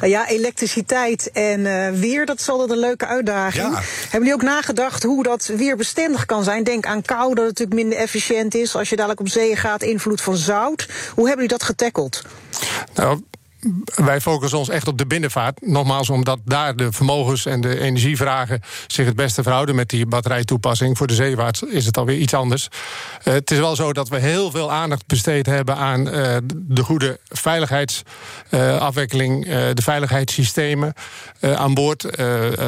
nou 0.01 0.13
ja, 0.15 0.29
elektriciteit 0.29 1.31
en 1.33 1.61
uh, 1.61 1.91
weer, 1.91 2.27
dat 2.27 2.41
zal 2.41 2.59
dat 2.59 2.71
een 2.71 2.79
leuke 2.79 3.07
uitdaging. 3.07 3.73
Ja. 3.73 3.81
Hebben 4.03 4.29
jullie 4.29 4.35
ook 4.35 4.43
nagedacht 4.43 5.03
hoe 5.03 5.23
dat 5.23 5.47
weer 5.57 5.77
bestendig 5.77 6.27
kan 6.27 6.45
zijn? 6.45 6.65
Denk 6.65 6.87
aan 6.87 7.03
kou, 7.03 7.35
dat 7.35 7.47
het 7.47 7.59
natuurlijk 7.59 7.81
minder 7.81 7.99
efficiënt 7.99 8.55
is. 8.55 8.77
Als 8.77 8.89
je 8.89 8.97
dadelijk 8.97 9.21
op 9.21 9.29
zee 9.29 9.57
gaat, 9.57 9.83
invloed 9.83 10.21
van 10.21 10.37
zout. 10.37 10.89
Hoe 11.15 11.27
hebben 11.27 11.45
jullie 11.45 11.59
dat 11.59 11.63
getackeld? 11.63 12.23
Nou, 12.95 13.23
wij 13.95 14.21
focussen 14.21 14.59
ons 14.59 14.69
echt 14.69 14.89
op 14.89 14.99
de 14.99 15.07
binnenvaart. 15.07 15.67
Nogmaals, 15.67 16.11
omdat 16.11 16.39
daar 16.45 16.77
de 16.77 16.93
vermogens 16.93 17.47
en 17.47 17.61
de 17.61 17.81
energievragen 17.81 18.61
zich 18.87 19.07
het 19.07 19.17
beste 19.17 19.43
verhouden 19.43 19.75
met 19.75 19.89
die 19.89 20.07
batterijtoepassing. 20.07 20.97
Voor 20.97 21.07
de 21.07 21.15
zeewaarts 21.15 21.63
is 21.63 21.87
het 21.87 21.99
alweer 21.99 22.17
iets 22.17 22.35
anders. 22.35 22.69
Uh, 23.25 23.35
het 23.35 23.51
is 23.51 23.59
wel 23.59 23.77
zo 23.77 23.93
dat 23.93 24.09
we 24.09 24.19
heel 24.19 24.51
veel 24.51 24.73
aandacht 24.73 25.07
besteed 25.07 25.47
hebben 25.47 25.77
aan 25.77 26.09
uh, 26.09 26.37
de 26.55 26.83
goede 26.83 27.19
veiligheidsafwikkeling, 27.29 29.47
uh, 29.47 29.53
de 29.75 29.83
veiligheidssystemen 29.83 30.93
aan 31.41 31.75
boord. 31.75 32.19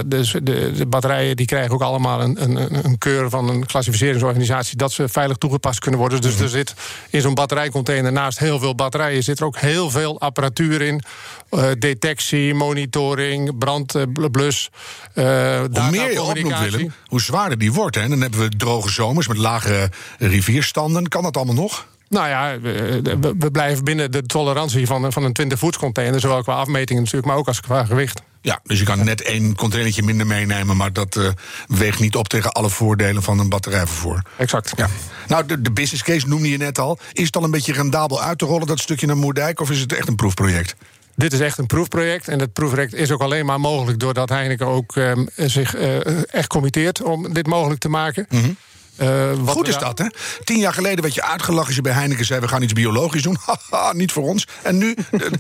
Dus 0.07 0.31
de, 0.31 0.73
de, 0.73 0.87
batterijen 0.87 1.37
die 1.37 1.47
krijgen 1.47 1.75
ook 1.75 1.83
allemaal 1.83 2.21
een, 2.21 2.43
een, 2.43 2.85
een, 2.85 2.99
keur 2.99 3.31
van 3.31 3.49
een 3.49 3.67
klassificeringsorganisatie 3.67 4.77
dat 4.77 4.93
ze 4.93 5.09
veilig 5.09 5.37
toegepast 5.37 5.79
kunnen 5.79 6.01
worden. 6.01 6.21
Dus 6.21 6.41
er 6.41 6.49
zit 6.49 6.75
in 7.11 7.21
zo'n 7.21 7.35
batterijcontainer 7.35 8.13
naast 8.13 8.39
heel 8.39 8.59
veel 8.59 8.75
batterijen 8.75 9.23
zit 9.23 9.41
er 9.41 9.47
ook 9.47 9.59
heel 9.59 9.91
veel 9.91 10.21
apparatuur 10.21 10.82
Uh, 10.87 11.71
detectie, 11.79 12.55
monitoring, 12.55 13.59
brandblus. 13.59 14.71
Uh, 15.15 15.25
hoe 15.73 15.91
meer 15.91 16.13
je 16.13 16.23
opnoemt, 16.23 16.59
Willem, 16.59 16.93
hoe 17.07 17.21
zwaarder 17.21 17.59
die 17.59 17.73
wordt. 17.73 17.97
Hè? 17.97 18.03
En 18.03 18.11
dan 18.11 18.21
hebben 18.21 18.41
we 18.41 18.49
droge 18.49 18.91
zomers 18.91 19.29
met 19.29 19.37
lage 19.37 19.91
rivierstanden. 20.19 21.09
Kan 21.09 21.23
dat 21.23 21.37
allemaal 21.37 21.55
nog? 21.55 21.87
Nou 22.13 22.29
ja, 22.29 22.61
we, 22.61 23.35
we, 23.39 23.51
blijven 23.51 23.85
binnen 23.85 24.11
de 24.11 24.23
tolerantie 24.23 24.87
van, 24.87 25.13
van 25.13 25.25
een 25.25 25.33
20 25.33 25.59
voets 25.59 25.79
container. 25.79 26.21
Zowel 26.21 26.43
qua 26.43 26.55
afmetingen 26.55 27.03
natuurlijk, 27.03 27.27
maar 27.27 27.37
ook 27.37 27.47
als 27.47 27.61
qua 27.61 27.85
gewicht. 27.85 28.23
Ja, 28.41 28.61
dus 28.63 28.79
je 28.79 28.85
kan 28.85 29.05
net 29.05 29.23
één 29.23 29.57
containertje 29.57 30.03
minder 30.03 30.27
meenemen, 30.27 30.77
maar 30.77 30.93
dat 30.93 31.17
uh, 31.17 31.29
weegt 31.67 32.01
niet 32.01 32.17
op 32.17 32.29
tegen 32.29 32.53
alle 32.53 32.71
voordelen 32.71 33.23
van 33.23 33.39
een 33.39 33.49
batterijvervoer. 33.49 34.23
Exact. 34.37 34.73
Ja. 34.77 34.89
Nou, 35.29 35.47
de, 35.47 35.63
de 35.63 35.73
business 35.73 36.03
case 36.03 36.29
noemde 36.29 36.51
je 36.51 36.57
net 36.57 36.79
al. 36.79 36.99
Is 37.13 37.27
het 37.27 37.37
al 37.37 37.45
een 37.45 37.51
beetje 37.51 37.73
rendabel 37.73 38.23
uit 38.23 38.39
te 38.39 38.45
rollen, 38.45 38.67
dat 38.67 38.81
stukje 38.81 39.07
naar 39.07 39.17
Moerdijk, 39.17 39.61
of 39.61 39.71
is 39.71 39.81
het 39.81 39.93
echt 39.93 40.09
een 40.09 40.17
proefproject? 40.17 40.75
Dit 41.15 41.33
is 41.33 41.41
echt 41.41 41.59
een 41.59 41.67
proefproject. 41.67 42.29
En 42.29 42.39
het 42.39 42.53
proefproject 42.53 42.95
is 42.95 43.11
ook 43.11 43.21
alleen 43.21 43.47
maar 43.47 43.61
mogelijk 43.61 43.99
doordat 43.99 44.29
Heineken 44.29 44.67
ook 44.67 44.97
uh, 44.97 45.13
zich 45.37 45.77
uh, 45.77 46.35
echt 46.35 46.47
committeert 46.47 47.03
om 47.03 47.33
dit 47.33 47.47
mogelijk 47.47 47.81
te 47.81 47.89
maken. 47.89 48.27
Mm 48.29 48.43
-hmm. 48.43 48.57
Uh, 48.99 49.33
Goed 49.47 49.69
is 49.69 49.79
dat, 49.79 49.99
hè? 49.99 50.07
Tien 50.45 50.59
jaar 50.59 50.73
geleden 50.73 51.03
werd 51.03 51.15
je 51.15 51.23
uitgelachen 51.23 51.67
als 51.67 51.77
je 51.77 51.83
bij 51.83 51.93
Heineken 51.93 52.25
zei... 52.25 52.41
we 52.41 52.49
gaan 52.49 52.63
iets 52.63 52.73
biologisch 52.73 53.23
doen. 53.23 53.37
Haha, 53.71 53.93
niet 53.93 54.13
voor 54.13 54.23
ons. 54.23 54.47
En 54.63 54.79
nu 54.79 54.97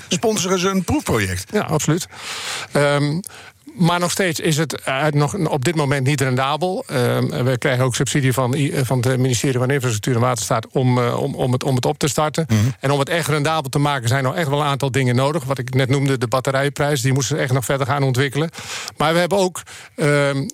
sponsoren 0.09 0.59
ze 0.59 0.69
een 0.69 0.85
proefproject. 0.85 1.45
Ja, 1.53 1.61
absoluut. 1.61 2.07
Um, 2.77 3.21
maar 3.75 4.01
nog 4.01 4.11
steeds 4.11 4.41
is 4.41 4.57
het 4.57 4.83
uh, 4.89 5.07
nog 5.07 5.35
op 5.35 5.65
dit 5.65 5.75
moment 5.75 6.07
niet 6.07 6.21
rendabel. 6.21 6.85
Uh, 6.91 6.97
we 7.19 7.59
krijgen 7.59 7.85
ook 7.85 7.95
subsidie 7.95 8.33
van, 8.33 8.57
van 8.73 8.99
het 8.99 9.19
ministerie 9.19 9.59
van 9.59 9.71
Infrastructuur 9.71 10.15
en 10.15 10.21
Waterstaat 10.21 10.67
om, 10.73 10.99
uh, 10.99 11.23
om, 11.23 11.35
om, 11.35 11.53
het, 11.53 11.65
om 11.65 11.75
het 11.75 11.87
op 11.87 11.99
te 11.99 12.09
starten. 12.09 12.45
Mhm. 12.49 12.61
En 12.81 12.91
om 12.91 12.99
het 12.99 13.09
echt 13.09 13.29
rendabel 13.29 13.71
te 13.71 13.79
maken 13.79 14.09
zijn 14.09 14.25
nog 14.25 14.35
echt 14.35 14.49
wel 14.49 14.61
een 14.61 14.67
aantal 14.67 14.91
dingen 14.91 15.17
nodig. 15.17 15.45
Wat 15.45 15.59
ik 15.59 15.75
net 15.75 15.89
noemde, 15.89 16.19
de 16.19 16.29
batterijprijs, 16.29 17.01
die 17.01 17.13
moesten 17.13 17.39
echt 17.39 17.53
nog 17.53 17.65
verder 17.65 17.87
gaan 17.87 18.03
ontwikkelen. 18.03 18.51
Maar 18.97 19.13
we 19.13 19.19
hebben 19.19 19.39
ook 19.39 19.63
ehm, 19.95 20.49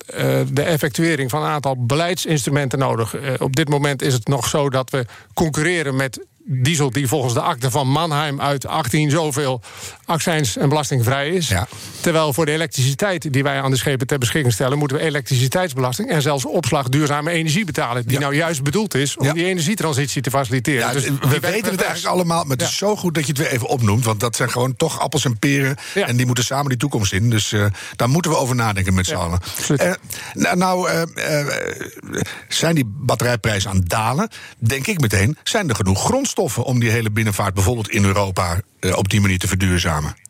de 0.52 0.62
effectuering 0.62 1.30
van 1.30 1.42
een 1.42 1.50
aantal 1.50 1.86
beleidsinstrumenten 1.86 2.78
nodig. 2.78 3.14
op 3.38 3.56
dit 3.56 3.68
moment 3.68 4.02
is 4.02 4.12
het 4.12 4.28
nog 4.28 4.46
zo 4.46 4.70
dat 4.70 4.90
we 4.90 5.06
concurreren 5.34 5.96
met 5.96 6.26
diesel 6.48 6.90
die 6.90 7.08
volgens 7.08 7.34
de 7.34 7.40
akte 7.40 7.70
van 7.70 7.88
Mannheim 7.88 8.40
uit 8.40 8.66
18 8.66 9.10
zoveel 9.10 9.60
accijns 10.08 10.56
en 10.56 10.68
belastingvrij 10.68 11.28
is. 11.28 11.48
Ja. 11.48 11.68
Terwijl 12.00 12.32
voor 12.32 12.46
de 12.46 12.52
elektriciteit 12.52 13.32
die 13.32 13.42
wij 13.42 13.60
aan 13.60 13.70
de 13.70 13.76
schepen 13.76 14.06
ter 14.06 14.18
beschikking 14.18 14.54
stellen, 14.54 14.78
moeten 14.78 14.96
we 14.96 15.02
elektriciteitsbelasting 15.02 16.08
en 16.10 16.22
zelfs 16.22 16.44
opslag 16.44 16.88
duurzame 16.88 17.30
energie 17.30 17.64
betalen. 17.64 18.02
Die 18.06 18.12
Ja. 18.12 18.20
nou 18.20 18.34
juist 18.34 18.62
bedoeld 18.62 18.94
is 18.94 19.16
om 19.16 19.32
die 19.32 19.44
energietransitie 19.44 20.22
te 20.22 20.30
faciliteren. 20.30 20.92
Dus 20.92 21.04
we 21.04 21.40
weten 21.40 21.70
het 21.70 21.82
eigenlijk 21.82 22.14
allemaal, 22.14 22.42
maar 22.44 22.56
het 22.56 22.66
is 22.66 22.76
zo 22.76 22.96
goed 22.96 23.14
dat 23.14 23.22
je 23.26 23.32
het 23.32 23.40
weer 23.40 23.50
even 23.50 23.68
opnoemt. 23.68 24.04
Want 24.04 24.20
dat 24.20 24.36
zijn 24.36 24.50
gewoon 24.50 24.76
toch 24.76 25.00
appels 25.00 25.24
en 25.24 25.38
peren. 25.38 25.76
En 25.94 26.16
die 26.16 26.26
moeten 26.26 26.44
samen 26.44 26.68
die 26.68 26.78
toekomst 26.78 27.12
in. 27.12 27.30
Dus 27.30 27.52
eh, 27.52 27.64
daar 27.96 28.08
moeten 28.08 28.30
we 28.30 28.36
over 28.36 28.54
nadenken 28.54 28.94
met 28.94 29.06
z'n 29.06 29.14
allen. 29.14 29.40
Eh, 29.76 29.92
nou, 30.34 30.56
nou 30.56 30.88
eh, 30.90 31.46
zijn 32.48 32.74
die 32.74 32.84
batterijprijzen 32.86 33.70
aan 33.70 33.76
het 33.76 33.88
dalen? 33.88 34.28
Denk 34.58 34.86
ik 34.86 35.00
meteen, 35.00 35.36
zijn 35.42 35.68
er 35.68 35.74
genoeg 35.74 36.04
grondstoffen 36.04 36.64
om 36.64 36.80
die 36.80 36.90
hele 36.90 37.10
binnenvaart 37.10 37.54
bijvoorbeeld 37.54 37.90
in 37.90 38.04
Europa 38.04 38.60
op 38.94 39.08
die 39.08 39.20
manier 39.20 39.38
te 39.38 39.48
verduurzamen? 39.48 39.97
samen. 39.98 40.27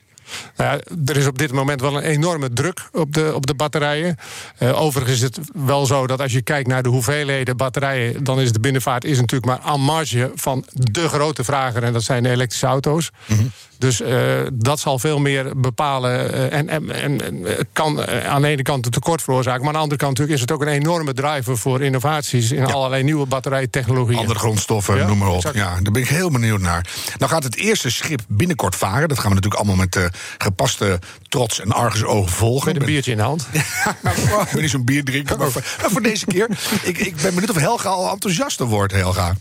Nou 0.57 0.71
ja, 0.71 0.95
er 1.07 1.17
is 1.17 1.27
op 1.27 1.39
dit 1.39 1.53
moment 1.53 1.81
wel 1.81 1.97
een 1.97 2.03
enorme 2.03 2.53
druk 2.53 2.89
op 2.93 3.15
de, 3.15 3.35
op 3.35 3.47
de 3.47 3.55
batterijen. 3.55 4.17
Uh, 4.59 4.83
overigens 4.83 5.17
is 5.17 5.23
het 5.23 5.39
wel 5.55 5.87
zo 5.87 6.07
dat 6.07 6.21
als 6.21 6.33
je 6.33 6.43
kijkt 6.43 6.69
naar 6.69 6.83
de 6.83 6.89
hoeveelheden 6.89 7.57
batterijen, 7.57 8.25
dan 8.25 8.41
is 8.41 8.53
de 8.53 8.61
binnenvaart 8.61 9.05
is 9.05 9.21
natuurlijk 9.21 9.47
maar 9.47 9.73
aan 9.73 9.81
marge 9.81 10.33
van 10.35 10.65
de 10.73 11.09
grote 11.09 11.45
vrager, 11.45 11.83
en 11.83 11.93
dat 11.93 12.03
zijn 12.03 12.23
de 12.23 12.31
elektrische 12.31 12.67
auto's. 12.67 13.11
Mm 13.27 13.37
-hmm. 13.37 13.51
Dus 13.79 14.01
uh, 14.01 14.41
dat 14.53 14.81
zal 14.81 14.99
veel 14.99 15.19
meer 15.19 15.61
bepalen 15.61 16.35
uh, 16.35 16.53
en, 16.53 16.69
en, 16.69 16.91
en, 16.91 17.47
kan 17.73 18.07
aan 18.07 18.43
de 18.43 18.49
ene 18.49 18.63
kant 18.63 18.85
een 18.85 18.91
tekort 18.91 19.23
veroorzaken, 19.23 19.61
maar 19.61 19.69
aan 19.69 19.75
de 19.75 19.83
andere 19.83 20.01
kant 20.01 20.19
natuurlijk 20.19 20.37
is 20.37 20.41
het 20.41 20.53
ook 20.53 20.63
een 20.63 20.75
enorme 20.75 21.13
driver 21.13 21.59
voor 21.59 21.83
innovaties 21.83 22.53
in 22.53 22.67
ja. 22.67 22.73
allerlei 22.73 23.03
nieuwe 23.03 23.27
batterijtechnologieën. 23.27 24.19
Andere 24.19 24.39
grondstoffen, 24.39 24.97
ja, 24.97 25.07
noem 25.07 25.19
maar 25.19 25.29
op. 25.29 25.35
Exact. 25.35 25.57
Ja, 25.57 25.81
daar 25.81 25.93
ben 25.93 26.03
ik 26.03 26.09
heel 26.09 26.31
benieuwd 26.31 26.61
naar. 26.61 26.87
Nou 27.19 27.31
gaat 27.31 27.45
het 27.45 27.57
eerste 27.57 27.91
schip 27.91 28.21
binnenkort 28.29 28.77
varen. 28.77 29.09
Dat 29.09 29.19
gaan 29.19 29.29
we 29.29 29.35
natuurlijk 29.35 29.63
allemaal 29.63 29.87
met 29.87 30.11
gepaste 30.39 30.99
trots 31.29 31.61
en 31.61 31.73
argusogen 31.73 32.33
volgen. 32.33 32.73
Met 32.73 32.81
een 32.81 32.87
biertje 32.87 33.11
in 33.11 33.17
de 33.17 33.23
hand. 33.23 33.47
ik 33.53 34.53
ben 34.53 34.61
niet 34.61 34.71
zo'n 34.71 34.85
bier 34.85 35.05
drinken, 35.05 35.39
maar 35.39 35.51
voor, 35.51 35.63
maar 35.81 35.91
voor 35.91 36.03
deze 36.03 36.27
keer. 36.27 36.49
Ik, 36.83 36.99
ik 36.99 37.17
ben 37.17 37.35
benieuwd 37.35 37.51
of 37.51 37.57
Helga 37.57 37.89
al 37.89 38.11
enthousiaster 38.11 38.67
wordt, 38.67 38.93
Helga. 38.93 39.37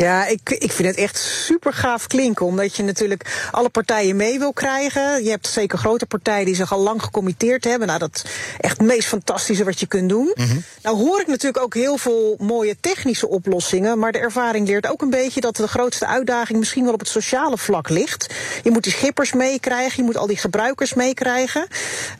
Ja, 0.00 0.26
ik, 0.26 0.50
ik 0.50 0.72
vind 0.72 0.88
het 0.88 0.96
echt 0.96 1.18
super 1.18 1.72
gaaf 1.72 2.06
klinken. 2.06 2.46
Omdat 2.46 2.76
je 2.76 2.82
natuurlijk 2.82 3.48
alle 3.50 3.68
partijen 3.68 4.16
mee 4.16 4.38
wil 4.38 4.52
krijgen. 4.52 5.24
Je 5.24 5.30
hebt 5.30 5.46
zeker 5.46 5.78
grote 5.78 6.06
partijen 6.06 6.46
die 6.46 6.54
zich 6.54 6.72
al 6.72 6.80
lang 6.80 7.02
gecommitteerd 7.02 7.64
hebben. 7.64 7.86
Nou, 7.86 7.98
dat 7.98 8.10
is 8.14 8.24
echt 8.58 8.78
het 8.78 8.86
meest 8.86 9.08
fantastische 9.08 9.64
wat 9.64 9.80
je 9.80 9.86
kunt 9.86 10.08
doen. 10.08 10.32
Mm 10.34 10.46
-hmm. 10.46 10.62
Nou 10.82 10.96
hoor 10.96 11.20
ik 11.20 11.26
natuurlijk 11.26 11.62
ook 11.62 11.74
heel 11.74 11.96
veel 11.96 12.36
mooie 12.38 12.76
technische 12.80 13.28
oplossingen. 13.28 13.98
Maar 13.98 14.12
de 14.12 14.18
ervaring 14.18 14.66
leert 14.66 14.90
ook 14.90 15.02
een 15.02 15.10
beetje 15.10 15.40
dat 15.40 15.56
de 15.56 15.68
grootste 15.68 16.06
uitdaging 16.06 16.58
misschien 16.58 16.84
wel 16.84 16.92
op 16.92 17.00
het 17.00 17.08
sociale 17.08 17.58
vlak 17.58 17.88
ligt. 17.88 18.34
Je 18.62 18.70
moet 18.70 18.82
die 18.82 18.92
schippers 18.92 19.32
meekrijgen. 19.32 19.96
Je 19.96 20.02
moet 20.02 20.16
al 20.16 20.26
die 20.26 20.36
gebruikers 20.36 20.94
meekrijgen. 20.94 21.66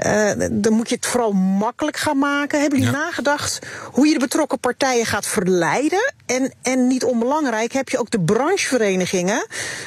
Uh, 0.06 0.32
dan 0.50 0.72
moet 0.72 0.88
je 0.88 0.94
het 0.94 1.06
vooral 1.06 1.32
makkelijk 1.32 1.96
gaan 1.96 2.18
maken. 2.18 2.60
Hebben 2.60 2.78
jullie 2.78 2.94
ja. 2.94 3.00
nagedacht 3.00 3.58
hoe 3.92 4.06
je 4.06 4.12
de 4.12 4.18
betrokken 4.18 4.58
partijen 4.58 5.06
gaat 5.06 5.26
verleiden? 5.26 6.12
En, 6.30 6.52
en 6.62 6.86
niet 6.86 7.04
onbelangrijk 7.04 7.72
heb 7.72 7.88
je 7.88 7.98
ook 7.98 8.10
de 8.10 8.20
brancheverenigingen, 8.20 9.46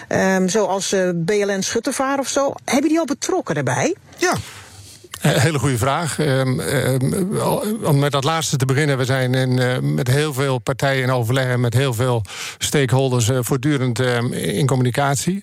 um, 0.10 0.49
zoals 0.49 0.93
uh, 0.93 1.10
BLN 1.15 1.62
Schuttevaar 1.62 2.19
of 2.19 2.27
zo. 2.27 2.53
Hebben 2.65 2.89
die 2.89 2.99
al 2.99 3.06
betrokken 3.06 3.56
daarbij? 3.56 3.95
Ja. 4.17 4.34
Hele 5.23 5.59
goede 5.59 5.77
vraag. 5.77 6.19
Um, 6.19 6.59
um, 6.59 7.39
om 7.83 7.99
met 7.99 8.12
dat 8.12 8.23
laatste 8.23 8.57
te 8.57 8.65
beginnen. 8.65 8.97
We 8.97 9.05
zijn 9.05 9.33
in, 9.33 9.57
uh, 9.57 9.77
met 9.79 10.07
heel 10.07 10.33
veel 10.33 10.57
partijen 10.57 11.03
in 11.03 11.12
overleg 11.12 11.45
en 11.45 11.59
met 11.59 11.73
heel 11.73 11.93
veel 11.93 12.21
stakeholders 12.57 13.29
uh, 13.29 13.38
voortdurend 13.41 13.99
um, 13.99 14.33
in 14.33 14.65
communicatie. 14.65 15.41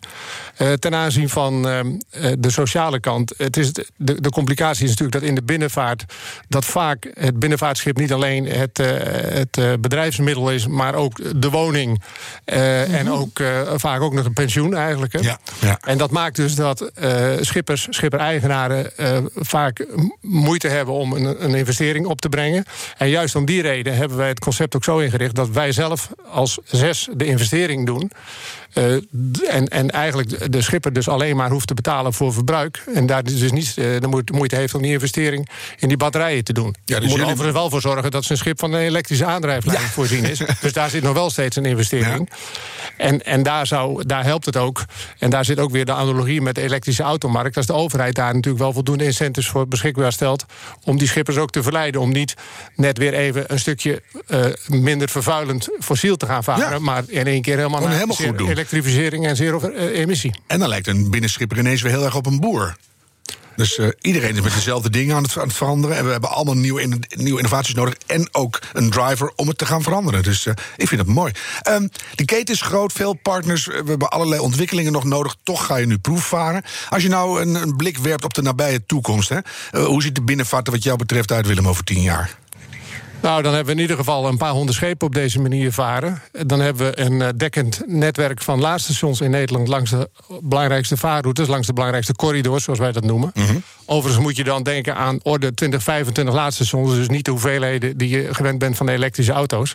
Ten 0.78 0.94
aanzien 0.94 1.28
van 1.28 1.62
de 2.38 2.50
sociale 2.50 3.00
kant. 3.00 3.34
Het 3.36 3.56
is 3.56 3.72
de, 3.72 4.20
de, 4.20 4.30
complicatie 4.30 4.84
is 4.84 4.90
natuurlijk 4.90 5.18
dat 5.18 5.28
in 5.28 5.34
de 5.34 5.42
binnenvaart. 5.42 6.04
dat 6.48 6.64
vaak 6.64 7.10
het 7.14 7.38
binnenvaartschip 7.38 7.96
niet 7.96 8.12
alleen 8.12 8.46
het, 8.46 8.76
het 9.34 9.80
bedrijfsmiddel 9.80 10.50
is. 10.50 10.66
maar 10.66 10.94
ook 10.94 11.40
de 11.40 11.50
woning. 11.50 12.02
En 12.44 13.10
ook 13.10 13.42
vaak 13.74 14.00
ook 14.00 14.12
nog 14.12 14.24
een 14.24 14.32
pensioen 14.32 14.74
eigenlijk. 14.74 15.12
Hè? 15.12 15.18
Ja, 15.18 15.38
ja. 15.60 15.78
En 15.80 15.98
dat 15.98 16.10
maakt 16.10 16.36
dus 16.36 16.54
dat 16.54 16.90
schippers, 17.40 17.86
schipper-eigenaren 17.90 18.90
vaak 19.34 19.69
moeite 20.20 20.68
hebben 20.68 20.94
om 20.94 21.12
een, 21.12 21.44
een, 21.44 21.54
investering 21.54 22.06
op 22.06 22.20
te 22.20 22.28
brengen. 22.28 22.64
En 22.96 23.08
juist 23.08 23.36
om 23.36 23.44
die 23.44 23.62
reden 23.62 23.96
hebben 23.96 24.16
wij 24.16 24.28
het 24.28 24.38
concept 24.38 24.76
ook 24.76 24.84
zo 24.84 24.98
ingericht 24.98 25.34
dat 25.34 25.48
wij 25.48 25.72
zelf 25.72 26.10
als 26.30 26.58
zes 26.64 27.08
de 27.12 27.24
investering 27.24 27.86
doen. 27.86 28.10
Uh, 28.74 28.92
en, 29.48 29.68
en 29.68 29.90
eigenlijk 29.90 30.52
de 30.52 30.62
schipper 30.62 30.92
dus 30.92 31.08
alleen 31.08 31.36
maar 31.36 31.50
hoeft 31.50 31.66
te 31.66 31.74
betalen 31.74 32.12
voor 32.12 32.32
verbruik. 32.32 32.84
En 32.94 33.06
daar 33.06 33.22
dus 33.22 33.52
niet 33.52 33.74
uh, 33.78 34.00
de 34.00 34.22
moeite 34.32 34.56
heeft 34.56 34.74
om 34.74 34.82
die 34.82 34.92
investering 34.92 35.48
in 35.78 35.88
die 35.88 35.96
batterijen 35.96 36.44
te 36.44 36.52
doen. 36.52 36.74
Ja, 36.84 36.98
dus 36.98 37.08
moet 37.08 37.16
jullie... 37.16 37.32
overigens 37.32 37.58
wel 37.58 37.70
voor 37.70 37.80
zorgen 37.80 38.10
dat 38.10 38.24
zijn 38.24 38.38
schip 38.38 38.58
van 38.58 38.72
een 38.72 38.80
elektrische 38.80 39.24
aandrijflijn 39.24 39.80
ja. 39.80 39.86
voorzien 39.86 40.24
is. 40.24 40.38
dus 40.60 40.72
daar 40.72 40.90
zit 40.90 41.02
nog 41.02 41.12
wel 41.12 41.30
steeds 41.30 41.56
een 41.56 41.64
investering. 41.64 42.28
Ja. 42.30 42.36
En, 42.96 43.24
en 43.24 43.42
daar, 43.42 43.66
zou, 43.66 44.06
daar 44.06 44.24
helpt 44.24 44.46
het 44.46 44.56
ook. 44.56 44.84
En 45.18 45.30
daar 45.30 45.44
zit 45.44 45.58
ook 45.58 45.70
weer 45.70 45.84
de 45.84 45.92
analogie 45.92 46.42
met 46.42 46.54
de 46.54 46.62
elektrische 46.62 47.02
automarkt. 47.02 47.56
Als 47.56 47.66
de 47.66 47.72
overheid 47.72 48.14
daar 48.14 48.34
natuurlijk 48.34 48.62
wel 48.62 48.72
voldoende 48.72 49.04
incentives 49.04 49.50
voor 49.50 49.68
beschikbaar 49.68 50.12
stelt. 50.12 50.44
om 50.84 50.98
die 50.98 51.08
schippers 51.08 51.36
ook 51.36 51.50
te 51.50 51.62
verleiden. 51.62 52.00
om 52.00 52.12
niet 52.12 52.34
net 52.74 52.98
weer 52.98 53.14
even 53.14 53.44
een 53.46 53.58
stukje 53.58 54.02
uh, 54.28 54.44
minder 54.66 55.08
vervuilend 55.08 55.68
fossiel 55.78 56.16
te 56.16 56.26
gaan 56.26 56.44
varen. 56.44 56.82
Maar 56.82 57.02
in 57.06 57.26
één 57.26 57.42
keer 57.42 57.56
helemaal 57.56 57.80
naar 57.80 57.92
helemaal 57.92 58.16
goed 58.16 58.38
doen 58.38 58.59
elektrificering 58.60 59.26
en 59.26 59.36
zero 59.36 59.60
uh, 59.62 59.98
emissie. 59.98 60.34
En 60.46 60.58
dan 60.58 60.68
lijkt 60.68 60.86
een 60.86 61.10
binnenschipper 61.10 61.58
ineens 61.58 61.82
weer 61.82 61.92
heel 61.92 62.04
erg 62.04 62.16
op 62.16 62.26
een 62.26 62.40
boer. 62.40 62.76
Dus 63.56 63.78
uh, 63.78 63.88
iedereen 64.00 64.36
is 64.36 64.40
met 64.40 64.54
dezelfde 64.54 64.90
dingen 64.90 65.16
aan 65.16 65.22
het, 65.22 65.38
aan 65.38 65.46
het, 65.46 65.56
veranderen. 65.56 65.96
En 65.96 66.04
we 66.04 66.10
hebben 66.10 66.30
allemaal 66.30 66.54
nieuwe, 66.54 66.82
in, 66.82 67.04
innovaties 67.08 67.74
nodig. 67.74 67.94
En 68.06 68.28
ook 68.32 68.58
een 68.72 68.90
driver 68.90 69.32
om 69.36 69.48
het 69.48 69.58
te 69.58 69.66
gaan 69.66 69.82
veranderen. 69.82 70.22
Dus 70.22 70.46
uh, 70.46 70.54
ik 70.76 70.88
vind 70.88 71.00
het 71.00 71.10
mooi. 71.10 71.32
Um, 71.68 71.90
de 72.14 72.24
keten 72.24 72.54
is 72.54 72.60
groot, 72.60 72.92
veel 72.92 73.12
partners. 73.12 73.66
We 73.66 73.82
hebben 73.86 74.10
allerlei 74.10 74.40
ontwikkelingen 74.40 74.92
nog 74.92 75.04
nodig. 75.04 75.36
Toch 75.42 75.66
ga 75.66 75.76
je 75.76 75.86
nu 75.86 75.98
proefvaren. 75.98 76.62
Als 76.88 77.02
je 77.02 77.08
nou 77.08 77.40
een, 77.40 77.54
een 77.54 77.76
blik 77.76 77.98
werpt 77.98 78.24
op 78.24 78.34
de 78.34 78.42
nabije 78.42 78.86
toekomst. 78.86 79.28
Hè, 79.28 79.38
hoe 79.82 80.02
ziet 80.02 80.14
de 80.14 80.22
binnenvaart 80.22 80.68
wat 80.68 80.82
jou 80.82 80.96
betreft 80.98 81.32
uit, 81.32 81.46
Willem, 81.46 81.68
over 81.68 81.84
tien 81.84 82.02
jaar? 82.02 82.38
Nou, 83.22 83.42
dan 83.42 83.54
hebben 83.54 83.74
we 83.74 83.80
in 83.80 83.88
ieder 83.88 83.96
geval 83.96 84.28
een 84.28 84.36
paar 84.36 84.50
honderd 84.50 84.76
schepen 84.76 85.06
op 85.06 85.14
deze 85.14 85.40
manier 85.40 85.72
varen. 85.72 86.22
Dan 86.46 86.60
hebben 86.60 86.86
we 86.86 87.00
een 87.00 87.36
dekkend 87.36 87.82
netwerk 87.86 88.42
van 88.42 88.60
laadstations 88.60 89.20
in 89.20 89.30
Nederland 89.30 89.68
langs 89.68 89.90
de 89.90 90.10
belangrijkste 90.42 90.96
vaarroutes, 90.96 91.48
langs 91.48 91.66
de 91.66 91.72
belangrijkste 91.72 92.14
corridors, 92.14 92.64
zoals 92.64 92.78
wij 92.78 92.92
dat 92.92 93.04
noemen. 93.04 93.30
Mm 93.34 93.44
-hmm. 93.44 93.62
Overigens 93.86 94.24
moet 94.24 94.36
je 94.36 94.44
dan 94.44 94.62
denken 94.62 94.96
aan 94.96 95.18
orde 95.22 95.54
20, 95.54 95.82
25 95.82 96.34
laadstations, 96.34 96.94
dus 96.94 97.08
niet 97.08 97.24
de 97.24 97.30
hoeveelheden 97.30 97.96
die 97.96 98.08
je 98.08 98.34
gewend 98.34 98.58
bent 98.58 98.76
van 98.76 98.86
de 98.86 98.92
elektrische 98.92 99.32
auto's. 99.32 99.74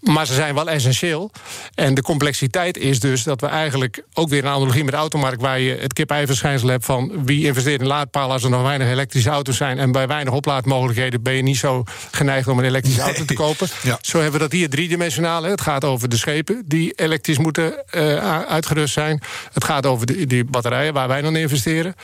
Maar 0.00 0.26
ze 0.26 0.34
zijn 0.34 0.54
wel 0.54 0.70
essentieel. 0.70 1.30
En 1.74 1.94
de 1.94 2.02
complexiteit 2.02 2.76
is 2.76 3.00
dus 3.00 3.22
dat 3.22 3.40
we 3.40 3.46
eigenlijk 3.46 4.04
ook 4.12 4.28
weer 4.28 4.44
een 4.44 4.50
analogie 4.50 4.84
met 4.84 4.92
de 4.92 4.98
automarkt, 4.98 5.40
waar 5.40 5.60
je 5.60 5.76
het 5.80 5.92
kip-ei-verschijnsel 5.92 6.68
hebt 6.68 6.84
van 6.84 7.24
wie 7.24 7.46
investeert 7.46 7.80
in 7.80 7.86
laadpalen 7.86 8.32
als 8.32 8.44
er 8.44 8.50
nog 8.50 8.62
weinig 8.62 8.88
elektrische 8.88 9.30
auto's 9.30 9.56
zijn. 9.56 9.78
En 9.78 9.92
bij 9.92 10.06
weinig 10.06 10.32
oplaadmogelijkheden 10.32 11.22
ben 11.22 11.34
je 11.34 11.42
niet 11.42 11.56
zo 11.56 11.82
geneigd 12.10 12.48
om 12.48 12.58
een 12.58 12.64
elektrische 12.74 13.00
nee. 13.00 13.08
auto 13.08 13.24
te 13.24 13.34
kopen. 13.34 13.68
Ja. 13.82 13.98
Zo 14.00 14.16
hebben 14.16 14.32
we 14.32 14.38
dat 14.38 14.52
hier 14.52 14.68
driedimensionaal. 14.68 15.42
Het 15.42 15.60
gaat 15.60 15.84
over 15.84 16.08
de 16.08 16.16
schepen 16.16 16.62
die 16.66 16.92
elektrisch 16.92 17.38
moeten 17.38 17.84
uh, 17.92 18.44
uitgerust 18.44 18.92
zijn. 18.92 19.22
Het 19.52 19.64
gaat 19.64 19.86
over 19.86 20.06
de, 20.06 20.26
die 20.26 20.44
batterijen 20.44 20.92
waar 20.92 21.08
wij 21.08 21.22
dan 21.22 21.36
investeren. 21.36 21.94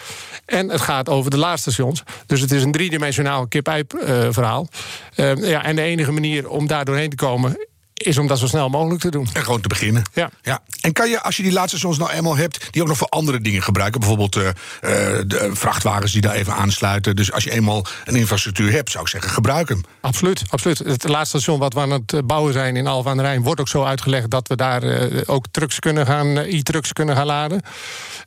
En 0.46 0.68
het 0.68 0.80
gaat 0.80 1.09
over 1.09 1.30
de 1.30 1.37
laadstations. 1.37 2.02
Dus 2.26 2.40
het 2.40 2.52
is 2.52 2.62
een 2.62 2.72
driedimensionaal 2.72 3.46
kip-ei-verhaal. 3.46 4.68
Uh, 5.16 5.30
uh, 5.37 5.48
ja, 5.48 5.64
en 5.64 5.76
de 5.76 5.83
enige 5.83 6.12
manier 6.12 6.48
om 6.48 6.66
daar 6.66 6.85
doorheen 6.85 7.11
te 7.11 7.16
komen 7.16 7.68
is 7.94 8.18
om 8.18 8.26
dat 8.26 8.38
zo 8.38 8.46
snel 8.46 8.68
mogelijk 8.68 9.00
te 9.00 9.11
doen. 9.11 9.28
En 9.33 9.42
gewoon 9.42 9.61
te 9.61 9.68
beginnen. 9.68 10.02
Ja. 10.12 10.30
ja. 10.42 10.62
En 10.81 10.93
kan 10.93 11.09
je, 11.09 11.23
als 11.23 11.37
je 11.37 11.43
die 11.43 11.53
laatste 11.53 11.79
soms 11.79 11.99
nou 11.99 12.11
eenmaal 12.11 12.37
hebt, 12.37 12.69
die 12.71 12.83
ook 12.83 12.88
nog 12.88 12.97
voor 12.97 13.09
andere 13.09 13.40
dingen 13.40 13.62
gebruiken, 13.62 14.01
bijvoorbeeld 14.01 14.37
uh, 14.37 14.49
de 14.81 15.51
vrachtwagens 15.53 16.12
die 16.12 16.21
daar 16.21 16.35
even 16.35 16.55
aansluiten. 16.55 17.16
Dus 17.16 17.33
als 17.33 17.45
je 17.45 17.51
eenmaal 17.51 17.87
een 18.05 18.16
infrastructuur 18.16 18.73
hebt, 18.73 18.90
zou 18.90 19.05
ik 19.05 19.11
zeggen, 19.11 19.31
gebruik 19.31 19.69
hem. 19.69 19.81
Absoluut, 20.01 20.43
absoluut. 20.49 20.79
Het 20.79 21.09
laatste 21.09 21.38
station 21.38 21.59
wat 21.59 21.75
we 21.75 21.81
aan 21.81 21.90
het 21.90 22.27
bouwen 22.27 22.53
zijn 22.53 22.77
in 22.77 22.87
Alphen 22.87 23.11
aan 23.11 23.16
de 23.16 23.23
Rijn 23.23 23.43
wordt 23.43 23.61
ook 23.61 23.69
zo 23.69 23.85
uitgelegd 23.85 24.31
dat 24.31 24.49
we 24.49 24.57
daar 24.57 24.85
uh, 24.85 25.21
ook 25.27 25.45
trucks 25.51 25.79
kunnen 25.79 26.07
gaan, 26.07 26.37
e-trucks 26.37 26.93
kunnen 26.93 27.16
gaan 27.16 27.27
laden. 27.27 27.62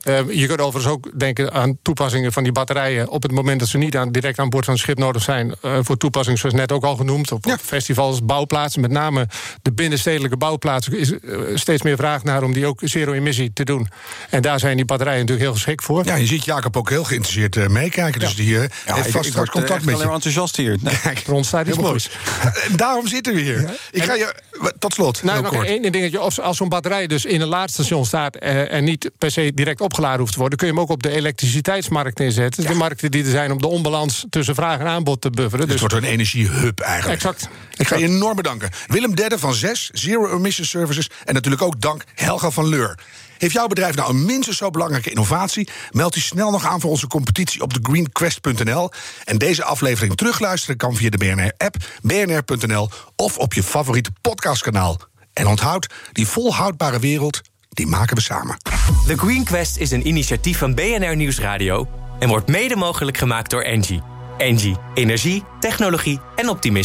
Uh, 0.04 0.30
je 0.30 0.46
kunt 0.46 0.60
overigens 0.60 0.94
ook 0.94 1.18
denken 1.18 1.52
aan 1.52 1.78
toepassingen 1.82 2.32
van 2.32 2.42
die 2.42 2.52
batterijen 2.52 3.08
op 3.08 3.22
het 3.22 3.32
moment 3.32 3.60
dat 3.60 3.68
ze 3.68 3.78
niet 3.78 3.96
aan, 3.96 4.12
direct 4.12 4.38
aan 4.38 4.48
boord 4.48 4.64
van 4.64 4.74
het 4.74 4.82
schip 4.82 4.98
nodig 4.98 5.22
zijn. 5.22 5.54
voor 5.60 5.96
toepassingen 5.96 6.38
zoals 6.38 6.54
net 6.54 6.72
ook 6.72 6.84
al 6.84 6.96
genoemd. 6.96 7.32
Op 7.32 7.44
ja. 7.44 7.58
festivals, 7.58 8.24
bouwplaatsen, 8.24 8.80
met 8.80 8.90
name 8.90 9.28
de 9.62 9.72
binnenstedelijke 9.72 10.36
bouwplaatsen 10.36 10.98
is 10.98 11.12
steeds 11.54 11.82
meer 11.82 11.96
vraag 11.96 12.22
naar 12.24 12.42
om 12.44 12.52
die 12.52 12.66
ook 12.66 12.80
zero-emissie 12.82 13.52
te 13.52 13.64
doen. 13.64 13.88
En 14.30 14.42
daar 14.42 14.58
zijn 14.58 14.76
die 14.76 14.84
batterijen 14.84 15.20
natuurlijk 15.20 15.46
heel 15.46 15.54
geschikt 15.54 15.84
voor. 15.84 16.04
Ja, 16.04 16.14
je 16.14 16.26
ziet 16.26 16.44
Jacob 16.44 16.76
ook 16.76 16.90
heel 16.90 17.04
geïnteresseerd 17.04 17.56
uh, 17.56 17.66
meekijken. 17.66 18.20
Dus 18.20 18.30
ja. 18.30 18.36
die 18.36 18.54
uh, 18.54 18.62
ja, 18.86 18.94
heeft 18.94 19.10
vast 19.10 19.28
ik, 19.28 19.36
ik 19.36 19.50
contact 19.50 19.84
met 19.84 19.98
je. 19.98 20.02
enthousiast 20.10 20.56
hier. 20.56 20.76
Nee. 20.80 20.94
Rond 21.26 21.46
staat 21.46 21.66
iets 21.66 21.78
moois. 21.78 22.10
Daarom 22.76 23.06
zitten 23.06 23.34
we 23.34 23.40
hier. 23.40 23.60
Ja. 23.60 23.74
Ik 23.90 24.02
ga 24.02 24.14
je, 24.14 24.34
tot 24.78 24.92
slot, 24.92 25.22
nou, 25.22 25.42
nog 25.42 25.64
één 25.64 25.92
dingetje. 25.92 26.18
Als, 26.18 26.40
als 26.40 26.56
zo'n 26.56 26.68
batterij 26.68 27.06
dus 27.06 27.24
in 27.24 27.40
een 27.40 27.48
laadstation 27.48 28.04
staat... 28.04 28.36
en 28.36 28.84
niet 28.84 29.10
per 29.18 29.30
se 29.30 29.52
direct 29.54 29.80
opgeladen 29.80 30.20
hoeft 30.20 30.32
te 30.32 30.38
worden... 30.38 30.58
kun 30.58 30.66
je 30.66 30.72
hem 30.72 30.82
ook 30.82 30.90
op 30.90 31.02
de 31.02 31.10
elektriciteitsmarkt 31.10 32.20
inzetten. 32.20 32.62
Ja. 32.62 32.68
De 32.68 32.74
markten 32.74 33.10
die 33.10 33.24
er 33.24 33.30
zijn 33.30 33.52
om 33.52 33.60
de 33.60 33.66
onbalans 33.66 34.24
tussen 34.30 34.54
vraag 34.54 34.78
en 34.78 34.86
aanbod 34.86 35.20
te 35.20 35.30
bufferen. 35.30 35.68
Dus 35.68 35.80
het 35.80 35.92
wordt 35.92 36.06
een 36.06 36.12
energiehub 36.12 36.80
eigenlijk. 36.80 37.22
Exact. 37.22 37.48
Ik 37.76 37.86
ga 37.86 37.96
je 37.96 38.06
enorm 38.06 38.36
bedanken. 38.36 38.70
Willem 38.86 39.14
Dedde 39.14 39.38
van 39.38 39.54
6, 39.54 39.90
Zero 39.92 40.36
Emission 40.36 40.66
Services. 40.66 41.10
En 41.24 41.34
natuurlijk 41.34 41.62
ook 41.62 41.80
dank 41.80 42.04
Helga 42.14 42.50
van 42.50 42.68
Leur. 42.68 42.98
Heeft 43.44 43.56
jouw 43.56 43.66
bedrijf 43.66 43.96
nou 43.96 44.10
een 44.10 44.24
minstens 44.24 44.56
zo 44.56 44.70
belangrijke 44.70 45.10
innovatie? 45.10 45.68
Meld 45.90 46.14
je 46.14 46.20
snel 46.20 46.50
nog 46.50 46.66
aan 46.66 46.80
voor 46.80 46.90
onze 46.90 47.06
competitie 47.06 47.62
op 47.62 47.72
thegreenquest.nl. 47.72 48.90
En 49.24 49.38
deze 49.38 49.64
aflevering 49.64 50.16
terugluisteren 50.16 50.76
kan 50.76 50.94
via 50.94 51.10
de 51.10 51.16
BNR-app, 51.16 51.76
bnr.nl 52.02 52.90
of 53.16 53.38
op 53.38 53.54
je 53.54 53.62
favoriete 53.62 54.10
podcastkanaal. 54.20 55.00
En 55.32 55.46
onthoud, 55.46 55.86
die 56.12 56.26
volhoudbare 56.26 56.98
wereld, 56.98 57.40
die 57.68 57.86
maken 57.86 58.16
we 58.16 58.22
samen. 58.22 58.56
The 59.06 59.18
Green 59.18 59.44
Quest 59.44 59.76
is 59.76 59.90
een 59.90 60.06
initiatief 60.06 60.58
van 60.58 60.74
BNR 60.74 61.16
Nieuwsradio... 61.16 61.88
en 62.18 62.28
wordt 62.28 62.48
mede 62.48 62.76
mogelijk 62.76 63.18
gemaakt 63.18 63.50
door 63.50 63.62
Engie. 63.62 64.02
Engie, 64.38 64.76
energie, 64.94 65.44
technologie 65.60 66.20
en 66.36 66.48
optimisme. 66.48 66.82